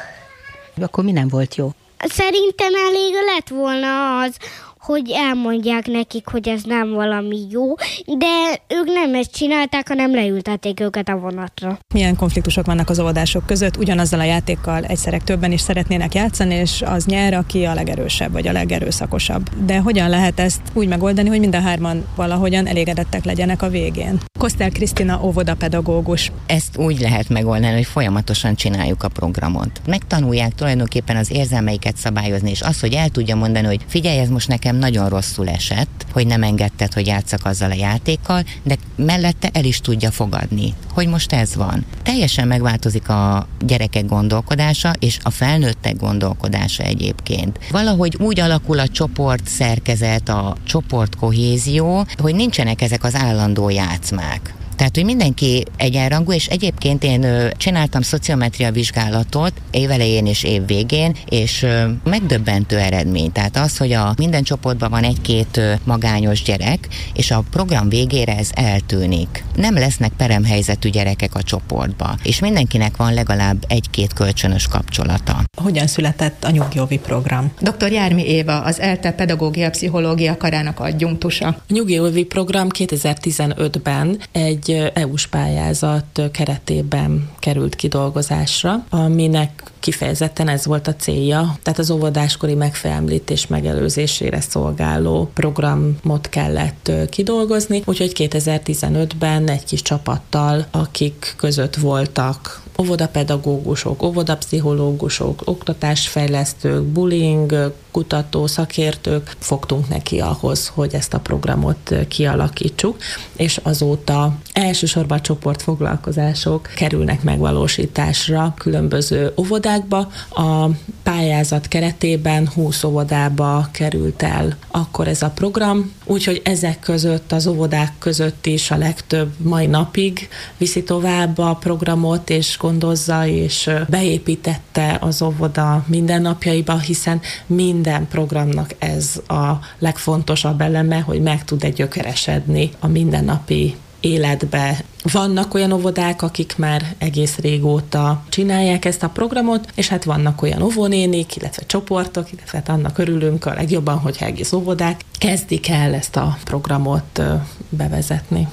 Akkor 0.82 1.04
mi 1.04 1.12
nem 1.12 1.28
volt 1.28 1.56
jó? 1.56 1.72
Szerintem 1.98 2.76
elég 2.76 3.14
lett 3.26 3.48
volna 3.48 4.20
az, 4.20 4.38
hogy 4.86 5.12
elmondják 5.14 5.88
nekik, 5.88 6.28
hogy 6.28 6.48
ez 6.48 6.64
nem 6.64 6.92
valami 6.92 7.40
jó, 7.50 7.74
de 8.06 8.26
ők 8.68 8.86
nem 8.86 9.16
ezt 9.16 9.32
csinálták, 9.32 9.88
hanem 9.88 10.14
leültették 10.14 10.80
őket 10.80 11.10
a 11.10 11.18
vonatra. 11.18 11.78
Milyen 11.94 12.16
konfliktusok 12.16 12.66
vannak 12.66 12.90
az 12.90 13.00
óvodások 13.00 13.46
között? 13.46 13.78
Ugyanazzal 13.78 14.20
a 14.20 14.24
játékkal 14.24 14.84
egyszerek 14.84 15.24
többen 15.24 15.52
is 15.52 15.62
szeretnének 15.62 16.14
játszani, 16.14 16.54
és 16.54 16.82
az 16.86 17.06
nyer, 17.06 17.34
aki 17.34 17.64
a 17.64 17.74
legerősebb 17.74 18.32
vagy 18.32 18.48
a 18.48 18.52
legerőszakosabb. 18.52 19.50
De 19.66 19.80
hogyan 19.80 20.10
lehet 20.10 20.40
ezt 20.40 20.62
úgy 20.74 20.88
megoldani, 20.88 21.30
hogy 21.30 21.40
mind 21.40 21.56
a 21.56 21.62
hárman 21.62 22.06
valahogyan 22.16 22.68
elégedettek 22.68 23.26
legyenek 23.26 23.62
a 23.62 23.70
végén? 23.70 24.20
Kosztel 24.40 24.70
Krisztina 24.70 25.20
óvodapedagógus. 25.24 26.32
Ezt 26.46 26.78
úgy 26.78 27.00
lehet 27.00 27.30
megoldani, 27.30 27.74
hogy 27.74 27.86
folyamatosan 27.86 28.56
csináljuk 28.56 29.04
a 29.04 29.08
programot. 29.08 29.82
Megtanulják 29.88 30.56
tulajdonképpen 30.56 31.16
az 31.16 31.32
érzelmeiket 31.32 31.98
szabályozni, 31.98 32.50
és 32.50 32.62
az, 32.62 32.80
hogy 32.80 32.94
el 32.94 33.10
tudja 33.10 33.36
mondani, 33.36 33.66
hogy 33.66 33.86
figyelj, 33.88 34.18
ez 34.18 34.30
most 34.30 34.48
nekem 34.48 34.75
nagyon 34.78 35.10
rosszul 35.10 35.50
esett, 35.50 36.06
hogy 36.12 36.28
nem 36.28 36.44
engedted, 36.44 36.94
hogy 36.94 37.08
játszak 37.08 37.46
azzal 37.46 37.72
a 37.72 37.76
játékkal, 37.76 38.44
de 38.64 38.76
mellette 38.96 39.50
el 39.54 39.64
is 39.64 39.80
tudja 39.80 40.12
fogadni, 40.12 40.74
hogy 40.94 41.08
most 41.08 41.34
ez 41.34 41.56
van. 41.56 41.86
Teljesen 42.04 42.48
megváltozik 42.48 43.10
a 43.10 43.48
gyerekek 43.60 44.06
gondolkodása, 44.06 44.94
és 45.00 45.18
a 45.24 45.30
felnőttek 45.30 45.98
gondolkodása 45.98 46.84
egyébként. 46.84 47.60
Valahogy 47.72 48.16
úgy 48.20 48.40
alakul 48.40 48.80
a 48.80 48.88
csoport 48.88 49.48
szerkezet, 49.48 50.30
a 50.30 50.56
csoport 50.64 51.16
kohézió, 51.16 52.06
hogy 52.18 52.36
nincsenek 52.36 52.82
ezek 52.82 53.04
az 53.04 53.16
állandó 53.16 53.70
játszmák. 53.70 54.54
Tehát, 54.76 54.96
hogy 54.96 55.06
mindenki 55.06 55.64
egyenrangú, 55.78 56.32
és 56.32 56.48
egyébként 56.48 57.04
én 57.04 57.26
csináltam 57.58 58.02
szociometria 58.02 58.72
vizsgálatot 58.72 59.54
évelején 59.72 60.26
és 60.26 60.44
év 60.44 60.66
végén, 60.66 61.16
és 61.30 61.66
megdöbbentő 62.04 62.78
eredmény. 62.78 63.32
Tehát 63.32 63.58
az, 63.58 63.78
hogy 63.78 63.92
a 63.92 64.14
minden 64.18 64.44
csoportban 64.44 64.90
van 64.90 65.04
egy-két 65.04 65.62
magányos 65.84 66.44
gyerek, 66.44 66.88
és 67.14 67.32
a 67.32 67.44
program 67.52 67.90
végére 67.90 68.38
ez 68.38 68.50
eltűnik. 68.54 69.44
Nem 69.56 69.74
lesznek 69.74 70.12
peremhelyzetű 70.18 70.90
gyerekek 70.90 71.36
a 71.36 71.44
csoportba, 71.44 72.16
és 72.24 72.40
mindenkinek 72.40 72.98
van 72.98 73.14
legalább 73.14 73.66
egy-két 73.68 74.14
kölcsönös 74.14 74.68
kapcsolata. 74.68 75.44
Hogyan 75.62 75.88
született 75.88 76.44
a 76.44 76.50
Nyugjovi 76.50 76.98
program? 76.98 77.52
Dr. 77.60 77.92
Jármi 77.92 78.28
Éva, 78.28 78.62
az 78.62 78.80
ELTE 78.80 79.12
pedagógia 79.12 79.70
pszichológia 79.70 80.38
karának 80.38 80.80
adjunktusa. 80.80 81.48
A 81.48 81.58
Nyugjovi 81.68 82.24
program 82.24 82.68
2015-ben 82.78 84.20
egy 84.32 84.65
egy 84.70 84.92
EU-s 84.94 85.28
pályázat 85.28 86.22
keretében 86.32 87.30
került 87.40 87.76
kidolgozásra, 87.76 88.86
aminek 88.90 89.64
kifejezetten 89.86 90.48
ez 90.48 90.66
volt 90.66 90.88
a 90.88 90.96
célja, 90.96 91.58
tehát 91.64 91.80
az 91.80 91.90
óvodáskori 91.90 92.54
megfemlítés 92.54 93.48
megelőzésére 93.48 94.42
szolgáló 94.42 95.30
programot 95.34 96.30
kellett 96.30 96.92
kidolgozni, 97.10 97.82
úgyhogy 97.86 98.12
2015-ben 98.16 99.50
egy 99.50 99.64
kis 99.64 99.82
csapattal, 99.82 100.66
akik 100.72 101.34
között 101.38 101.76
voltak 101.76 102.64
óvodapedagógusok, 102.80 104.04
óvodapszichológusok, 104.04 105.42
oktatásfejlesztők, 105.46 106.84
bullying, 106.84 107.74
kutató, 107.92 108.48
szakértők 108.48 109.36
fogtunk 109.40 109.90
neki 109.90 110.20
ahhoz, 110.20 110.68
hogy 110.68 110.94
ezt 110.94 111.14
a 111.14 111.20
programot 111.20 111.96
kialakítsuk, 112.08 112.98
és 113.36 113.60
azóta 113.64 114.38
elsősorban 114.54 115.22
csoportfoglalkozások 115.22 116.70
kerülnek 116.76 117.24
megvalósításra. 117.24 118.54
Különböző 118.58 119.32
óvodákba. 119.76 120.08
A 120.30 120.70
pályázat 121.04 121.68
keretében 121.68 122.50
20 122.54 122.84
óvodába 122.84 123.68
került 123.72 124.24
el 124.24 124.58
akkor 124.72 125.08
ez 125.08 125.22
a 125.22 125.30
program, 125.30 125.92
úgyhogy 126.06 126.42
ezek 126.44 126.80
között 126.80 127.32
az 127.32 127.48
óvodák 127.48 127.94
között 128.00 128.46
is 128.46 128.72
a 128.72 128.78
legtöbb 128.78 129.34
mai 129.38 129.66
napig 129.66 130.30
viszi 130.58 130.84
tovább 130.84 131.38
a 131.38 131.58
programot, 131.60 132.30
és 132.30 132.58
gondozza, 132.60 133.28
és 133.28 133.70
beépítette 133.90 134.98
az 135.02 135.22
óvoda 135.22 135.84
mindennapjaiba, 135.88 136.80
hiszen 136.80 137.22
minden 137.46 138.08
programnak 138.08 138.76
ez 138.80 139.22
a 139.28 139.52
legfontosabb 139.80 140.62
eleme, 140.62 141.00
hogy 141.00 141.22
meg 141.22 141.44
tud 141.44 141.64
egy 141.64 141.74
gyökeresedni 141.74 142.72
a 142.80 142.88
mindennapi 142.88 143.76
életbe. 144.06 144.78
Vannak 145.12 145.54
olyan 145.54 145.72
óvodák, 145.72 146.22
akik 146.22 146.54
már 146.58 146.96
egész 146.98 147.38
régóta 147.38 148.24
csinálják 148.30 148.86
ezt 148.86 149.04
a 149.04 149.10
programot, 149.10 149.72
és 149.76 149.88
hát 149.88 150.04
vannak 150.04 150.42
olyan 150.42 150.62
óvónénik, 150.62 151.36
illetve 151.36 151.64
csoportok, 151.66 152.32
illetve 152.32 152.58
hát 152.58 152.70
annak 152.70 152.98
örülünk 152.98 153.46
a 153.46 153.54
legjobban, 153.54 153.98
hogyha 153.98 154.26
egész 154.26 154.52
óvodák 154.52 155.02
kezdik 155.18 155.70
el 155.70 155.94
ezt 155.94 156.16
a 156.16 156.38
programot 156.44 157.22
bevezetni. 157.70 158.48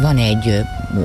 Van 0.00 0.16
egy, 0.16 0.60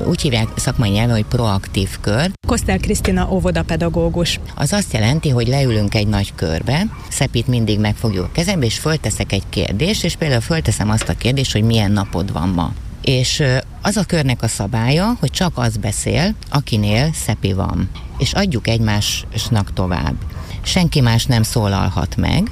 úgy 0.06 0.20
hívják 0.20 0.48
szakmai 0.56 0.90
nyelven, 0.90 1.14
hogy 1.14 1.24
proaktív 1.24 1.88
kör. 2.00 2.30
Kosztel 2.46 2.78
Krisztina 2.78 3.28
óvodapedagógus. 3.30 4.40
Az 4.54 4.72
azt 4.72 4.92
jelenti, 4.92 5.28
hogy 5.28 5.48
leülünk 5.48 5.94
egy 5.94 6.06
nagy 6.06 6.34
körbe, 6.34 6.86
Szepit 7.10 7.46
mindig 7.46 7.80
megfogjuk 7.80 8.24
a 8.24 8.32
kezembe, 8.32 8.66
és 8.66 8.78
fölteszek 8.78 9.32
egy 9.32 9.42
kérdést, 9.48 10.04
és 10.04 10.16
például 10.16 10.40
fölteszem 10.40 10.90
azt 10.90 11.08
a 11.08 11.14
kérdést, 11.14 11.52
hogy 11.52 11.62
milyen 11.62 11.90
napod 11.90 12.32
van 12.32 12.48
ma. 12.48 12.72
És 13.02 13.42
az 13.82 13.96
a 13.96 14.04
körnek 14.04 14.42
a 14.42 14.48
szabálya, 14.48 15.16
hogy 15.20 15.30
csak 15.30 15.52
az 15.54 15.76
beszél, 15.76 16.34
akinél 16.50 17.10
szepi 17.12 17.52
van. 17.52 17.90
És 18.18 18.32
adjuk 18.32 18.68
egymásnak 18.68 19.72
tovább. 19.72 20.14
Senki 20.62 21.00
más 21.00 21.24
nem 21.24 21.42
szólalhat 21.42 22.16
meg, 22.16 22.50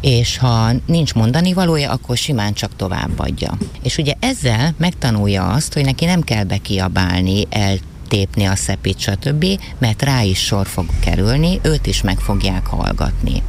és 0.00 0.38
ha 0.38 0.70
nincs 0.86 1.14
mondani 1.14 1.52
valója, 1.52 1.90
akkor 1.90 2.16
simán 2.16 2.52
csak 2.52 2.76
továbbadja. 2.76 3.56
És 3.82 3.98
ugye 3.98 4.12
ezzel 4.20 4.74
megtanulja 4.76 5.48
azt, 5.48 5.74
hogy 5.74 5.84
neki 5.84 6.04
nem 6.04 6.20
kell 6.20 6.44
bekiabálni, 6.44 7.46
el 7.50 7.78
tépni 8.10 8.44
a 8.44 8.56
szepit, 8.56 8.98
stb., 8.98 9.46
mert 9.78 10.02
rá 10.02 10.22
is 10.22 10.38
sor 10.38 10.66
fog 10.66 10.86
kerülni, 11.00 11.60
őt 11.62 11.86
is 11.86 12.02
meg 12.02 12.18
fogják 12.18 12.66
hallgatni. 12.66 13.42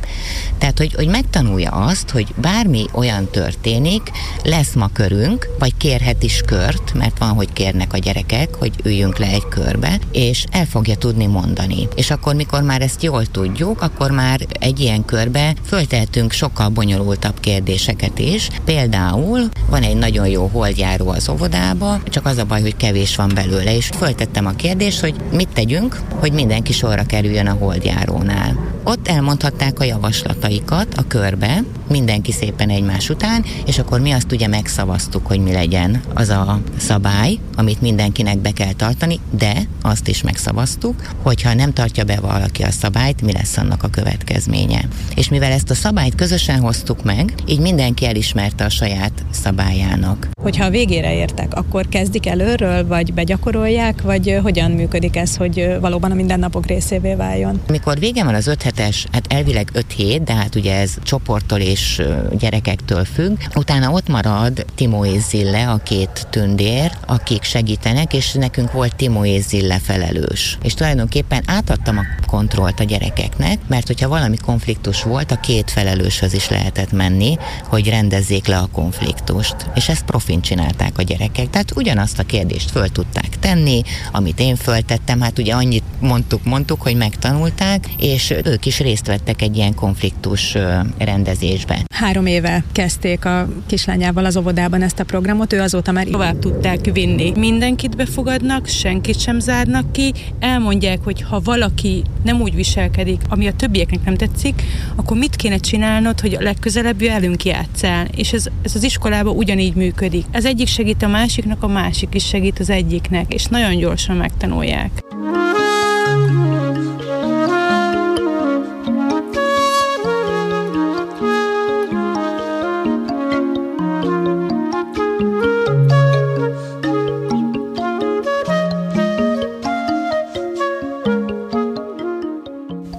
Tehát, 0.57 0.77
hogy, 0.77 0.93
hogy 0.93 1.07
megtanulja 1.07 1.71
azt, 1.71 2.09
hogy 2.09 2.27
bármi 2.35 2.85
olyan 2.93 3.29
történik, 3.31 4.11
lesz 4.43 4.73
ma 4.73 4.89
körünk, 4.93 5.49
vagy 5.59 5.77
kérhet 5.77 6.23
is 6.23 6.41
kört, 6.45 6.93
mert 6.93 7.17
van, 7.17 7.29
hogy 7.29 7.53
kérnek 7.53 7.93
a 7.93 7.97
gyerekek, 7.97 8.55
hogy 8.55 8.71
üljünk 8.83 9.17
le 9.17 9.27
egy 9.27 9.47
körbe, 9.49 9.99
és 10.11 10.45
el 10.51 10.65
fogja 10.65 10.95
tudni 10.95 11.25
mondani. 11.25 11.87
És 11.95 12.11
akkor, 12.11 12.35
mikor 12.35 12.61
már 12.61 12.81
ezt 12.81 13.03
jól 13.03 13.25
tudjuk, 13.25 13.81
akkor 13.81 14.11
már 14.11 14.39
egy 14.59 14.79
ilyen 14.79 15.05
körbe 15.05 15.53
föltehetünk 15.65 16.31
sokkal 16.31 16.69
bonyolultabb 16.69 17.39
kérdéseket 17.39 18.19
is. 18.19 18.47
Például 18.65 19.49
van 19.69 19.81
egy 19.81 19.97
nagyon 19.97 20.27
jó 20.27 20.47
holdjáró 20.47 21.09
az 21.09 21.29
óvodába, 21.29 22.01
csak 22.09 22.25
az 22.25 22.37
a 22.37 22.45
baj, 22.45 22.61
hogy 22.61 22.77
kevés 22.77 23.15
van 23.15 23.31
belőle, 23.33 23.75
és 23.75 23.89
föltettem 23.97 24.45
a 24.45 24.50
kérdést, 24.55 24.99
hogy 24.99 25.15
mit 25.31 25.49
tegyünk, 25.53 26.01
hogy 26.19 26.31
mindenki 26.31 26.73
sorra 26.73 27.03
kerüljön 27.03 27.47
a 27.47 27.53
holdjárónál. 27.59 28.69
Ott 28.83 29.07
elmondhatták 29.07 29.79
a 29.79 29.83
javaslataikat 29.83 30.93
a 30.93 31.07
körbe, 31.07 31.63
mindenki 31.89 32.31
szépen 32.31 32.69
egymás 32.69 33.09
után, 33.09 33.45
és 33.65 33.79
akkor 33.79 33.99
mi 33.99 34.11
azt 34.11 34.31
ugye 34.31 34.47
megszavaztuk, 34.47 35.27
hogy 35.27 35.39
mi 35.39 35.51
legyen 35.51 36.01
az 36.13 36.29
a 36.29 36.61
szabály, 36.77 37.37
amit 37.55 37.81
mindenkinek 37.81 38.37
be 38.37 38.51
kell 38.51 38.73
tartani, 38.73 39.19
de 39.37 39.53
azt 39.81 40.07
is 40.07 40.21
megszavaztuk, 40.21 40.95
hogyha 41.21 41.53
nem 41.53 41.73
tartja 41.73 42.03
be 42.03 42.19
valaki 42.21 42.63
a 42.63 42.71
szabályt, 42.71 43.21
mi 43.21 43.31
lesz 43.31 43.57
annak 43.57 43.83
a 43.83 43.87
következménye. 43.87 44.87
És 45.15 45.29
mivel 45.29 45.51
ezt 45.51 45.69
a 45.69 45.75
szabályt 45.75 46.15
közösen 46.15 46.59
hoztuk 46.59 47.03
meg, 47.03 47.33
így 47.45 47.59
mindenki 47.59 48.05
elismerte 48.05 48.63
a 48.63 48.69
saját 48.69 49.11
szabályának. 49.31 50.29
Hogyha 50.41 50.65
a 50.65 50.69
végére 50.69 51.13
értek, 51.13 51.53
akkor 51.53 51.89
kezdik 51.89 52.27
előről, 52.27 52.87
vagy 52.87 53.13
begyakorolják, 53.13 54.01
vagy 54.01 54.39
hogyan 54.41 54.71
működik 54.71 55.15
ez, 55.15 55.35
hogy 55.35 55.77
valóban 55.79 56.11
a 56.11 56.13
mindennapok 56.13 56.65
részévé 56.65 57.13
váljon? 57.13 57.61
Mikor 57.67 57.99
vége 57.99 58.23
van 58.23 58.33
az 58.33 58.47
5 58.47 58.61
hetes, 58.61 59.05
hát 59.11 59.25
elvileg 59.33 59.69
5 59.73 59.85
hét, 59.91 60.23
de 60.23 60.33
hát 60.33 60.55
ugye 60.55 60.75
ez 60.75 60.93
csoporttól 61.03 61.59
és 61.59 62.01
gyerekektől 62.31 63.05
függ. 63.05 63.37
Utána 63.55 63.91
ott 63.91 64.07
marad 64.07 64.65
Timó 64.75 65.05
és 65.05 65.21
Zille, 65.21 65.69
a 65.69 65.77
két 65.77 66.27
tündér, 66.29 66.91
akik 67.05 67.43
segítenek, 67.43 68.13
és 68.13 68.33
nekünk 68.33 68.71
volt 68.71 68.95
Timó 68.95 69.25
és 69.25 69.43
Zille 69.43 69.79
felelős. 69.79 70.57
És 70.63 70.73
tulajdonképpen 70.73 71.43
átadtam 71.45 71.97
a 71.97 72.05
kontrollt 72.27 72.79
a 72.79 72.83
gyerekeknek, 72.83 73.59
mert 73.67 73.87
hogyha 73.87 74.07
valami 74.07 74.37
konfliktus 74.37 75.03
volt, 75.03 75.31
a 75.31 75.39
két 75.39 75.71
felelőshöz 75.71 76.33
is 76.33 76.49
lehetett 76.49 76.91
menni, 76.91 77.37
hogy 77.63 77.89
rendezzék 77.89 78.47
le 78.47 78.57
a 78.57 78.69
konfliktust. 78.71 79.55
És 79.75 79.89
ezt 79.89 80.05
profin 80.05 80.41
csinálták 80.41 80.97
a 80.97 81.01
gyerekek. 81.01 81.49
Tehát 81.49 81.75
ugyanazt 81.75 82.19
a 82.19 82.23
kérdést 82.23 82.71
föl 82.71 82.89
tudták 82.89 83.39
tenni, 83.39 83.81
amit 84.11 84.30
én 84.39 84.55
föltettem, 84.55 85.21
hát 85.21 85.39
ugye 85.39 85.53
annyit 85.53 85.83
mondtuk, 85.99 86.43
mondtuk, 86.43 86.81
hogy 86.81 86.95
megtanulták, 86.95 87.85
és 87.97 88.33
ők 88.43 88.65
is 88.65 88.79
részt 88.79 89.07
vettek 89.07 89.41
egy 89.41 89.55
ilyen 89.55 89.75
konfliktus 89.75 90.57
rendezésben. 90.97 91.79
Három 91.93 92.25
éve 92.25 92.63
kezdték 92.71 93.25
a 93.25 93.47
kislányával 93.67 94.25
az 94.25 94.37
óvodában 94.37 94.81
ezt 94.81 94.99
a 94.99 95.03
programot, 95.03 95.53
ő 95.53 95.61
azóta 95.61 95.91
már 95.91 96.05
tovább 96.05 96.39
tudták 96.39 96.79
vinni. 96.93 97.31
Mindenkit 97.35 97.95
befogadnak, 97.95 98.67
senkit 98.67 99.19
sem 99.19 99.39
zárnak 99.39 99.91
ki, 99.91 100.13
elmondják, 100.39 100.99
hogy 101.03 101.21
ha 101.21 101.39
valaki 101.39 102.03
nem 102.23 102.41
úgy 102.41 102.55
viselkedik, 102.55 103.21
ami 103.29 103.47
a 103.47 103.53
többieknek 103.53 104.03
nem 104.05 104.15
tetszik, 104.15 104.63
akkor 104.95 105.17
mit 105.17 105.35
kéne 105.35 105.57
csinálnod, 105.57 106.19
hogy 106.19 106.33
a 106.33 106.41
legközelebb 106.41 106.99
velünk 106.99 107.45
játszál. 107.45 108.07
És 108.15 108.33
ez, 108.33 108.45
ez 108.61 108.75
az 108.75 108.83
iskolában 108.83 109.35
ugyanígy 109.35 109.73
működik. 109.73 110.25
Ez 110.31 110.45
egyik 110.45 110.67
segít 110.67 111.03
a 111.03 111.07
másiknak, 111.07 111.63
a 111.63 111.67
másik 111.67 112.09
is 112.13 112.25
segít 112.25 112.59
az 112.59 112.69
egyiknek, 112.69 113.33
és 113.33 113.45
nagyon 113.45 113.77
gyorsan 113.77 114.10
megtanulják. 114.13 114.91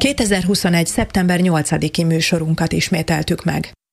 2021. 0.02 0.86
szeptember 0.86 1.40
8-i 1.42 2.06
műsorunkat 2.06 2.72
ismételtük 2.72 3.44
meg. 3.44 3.72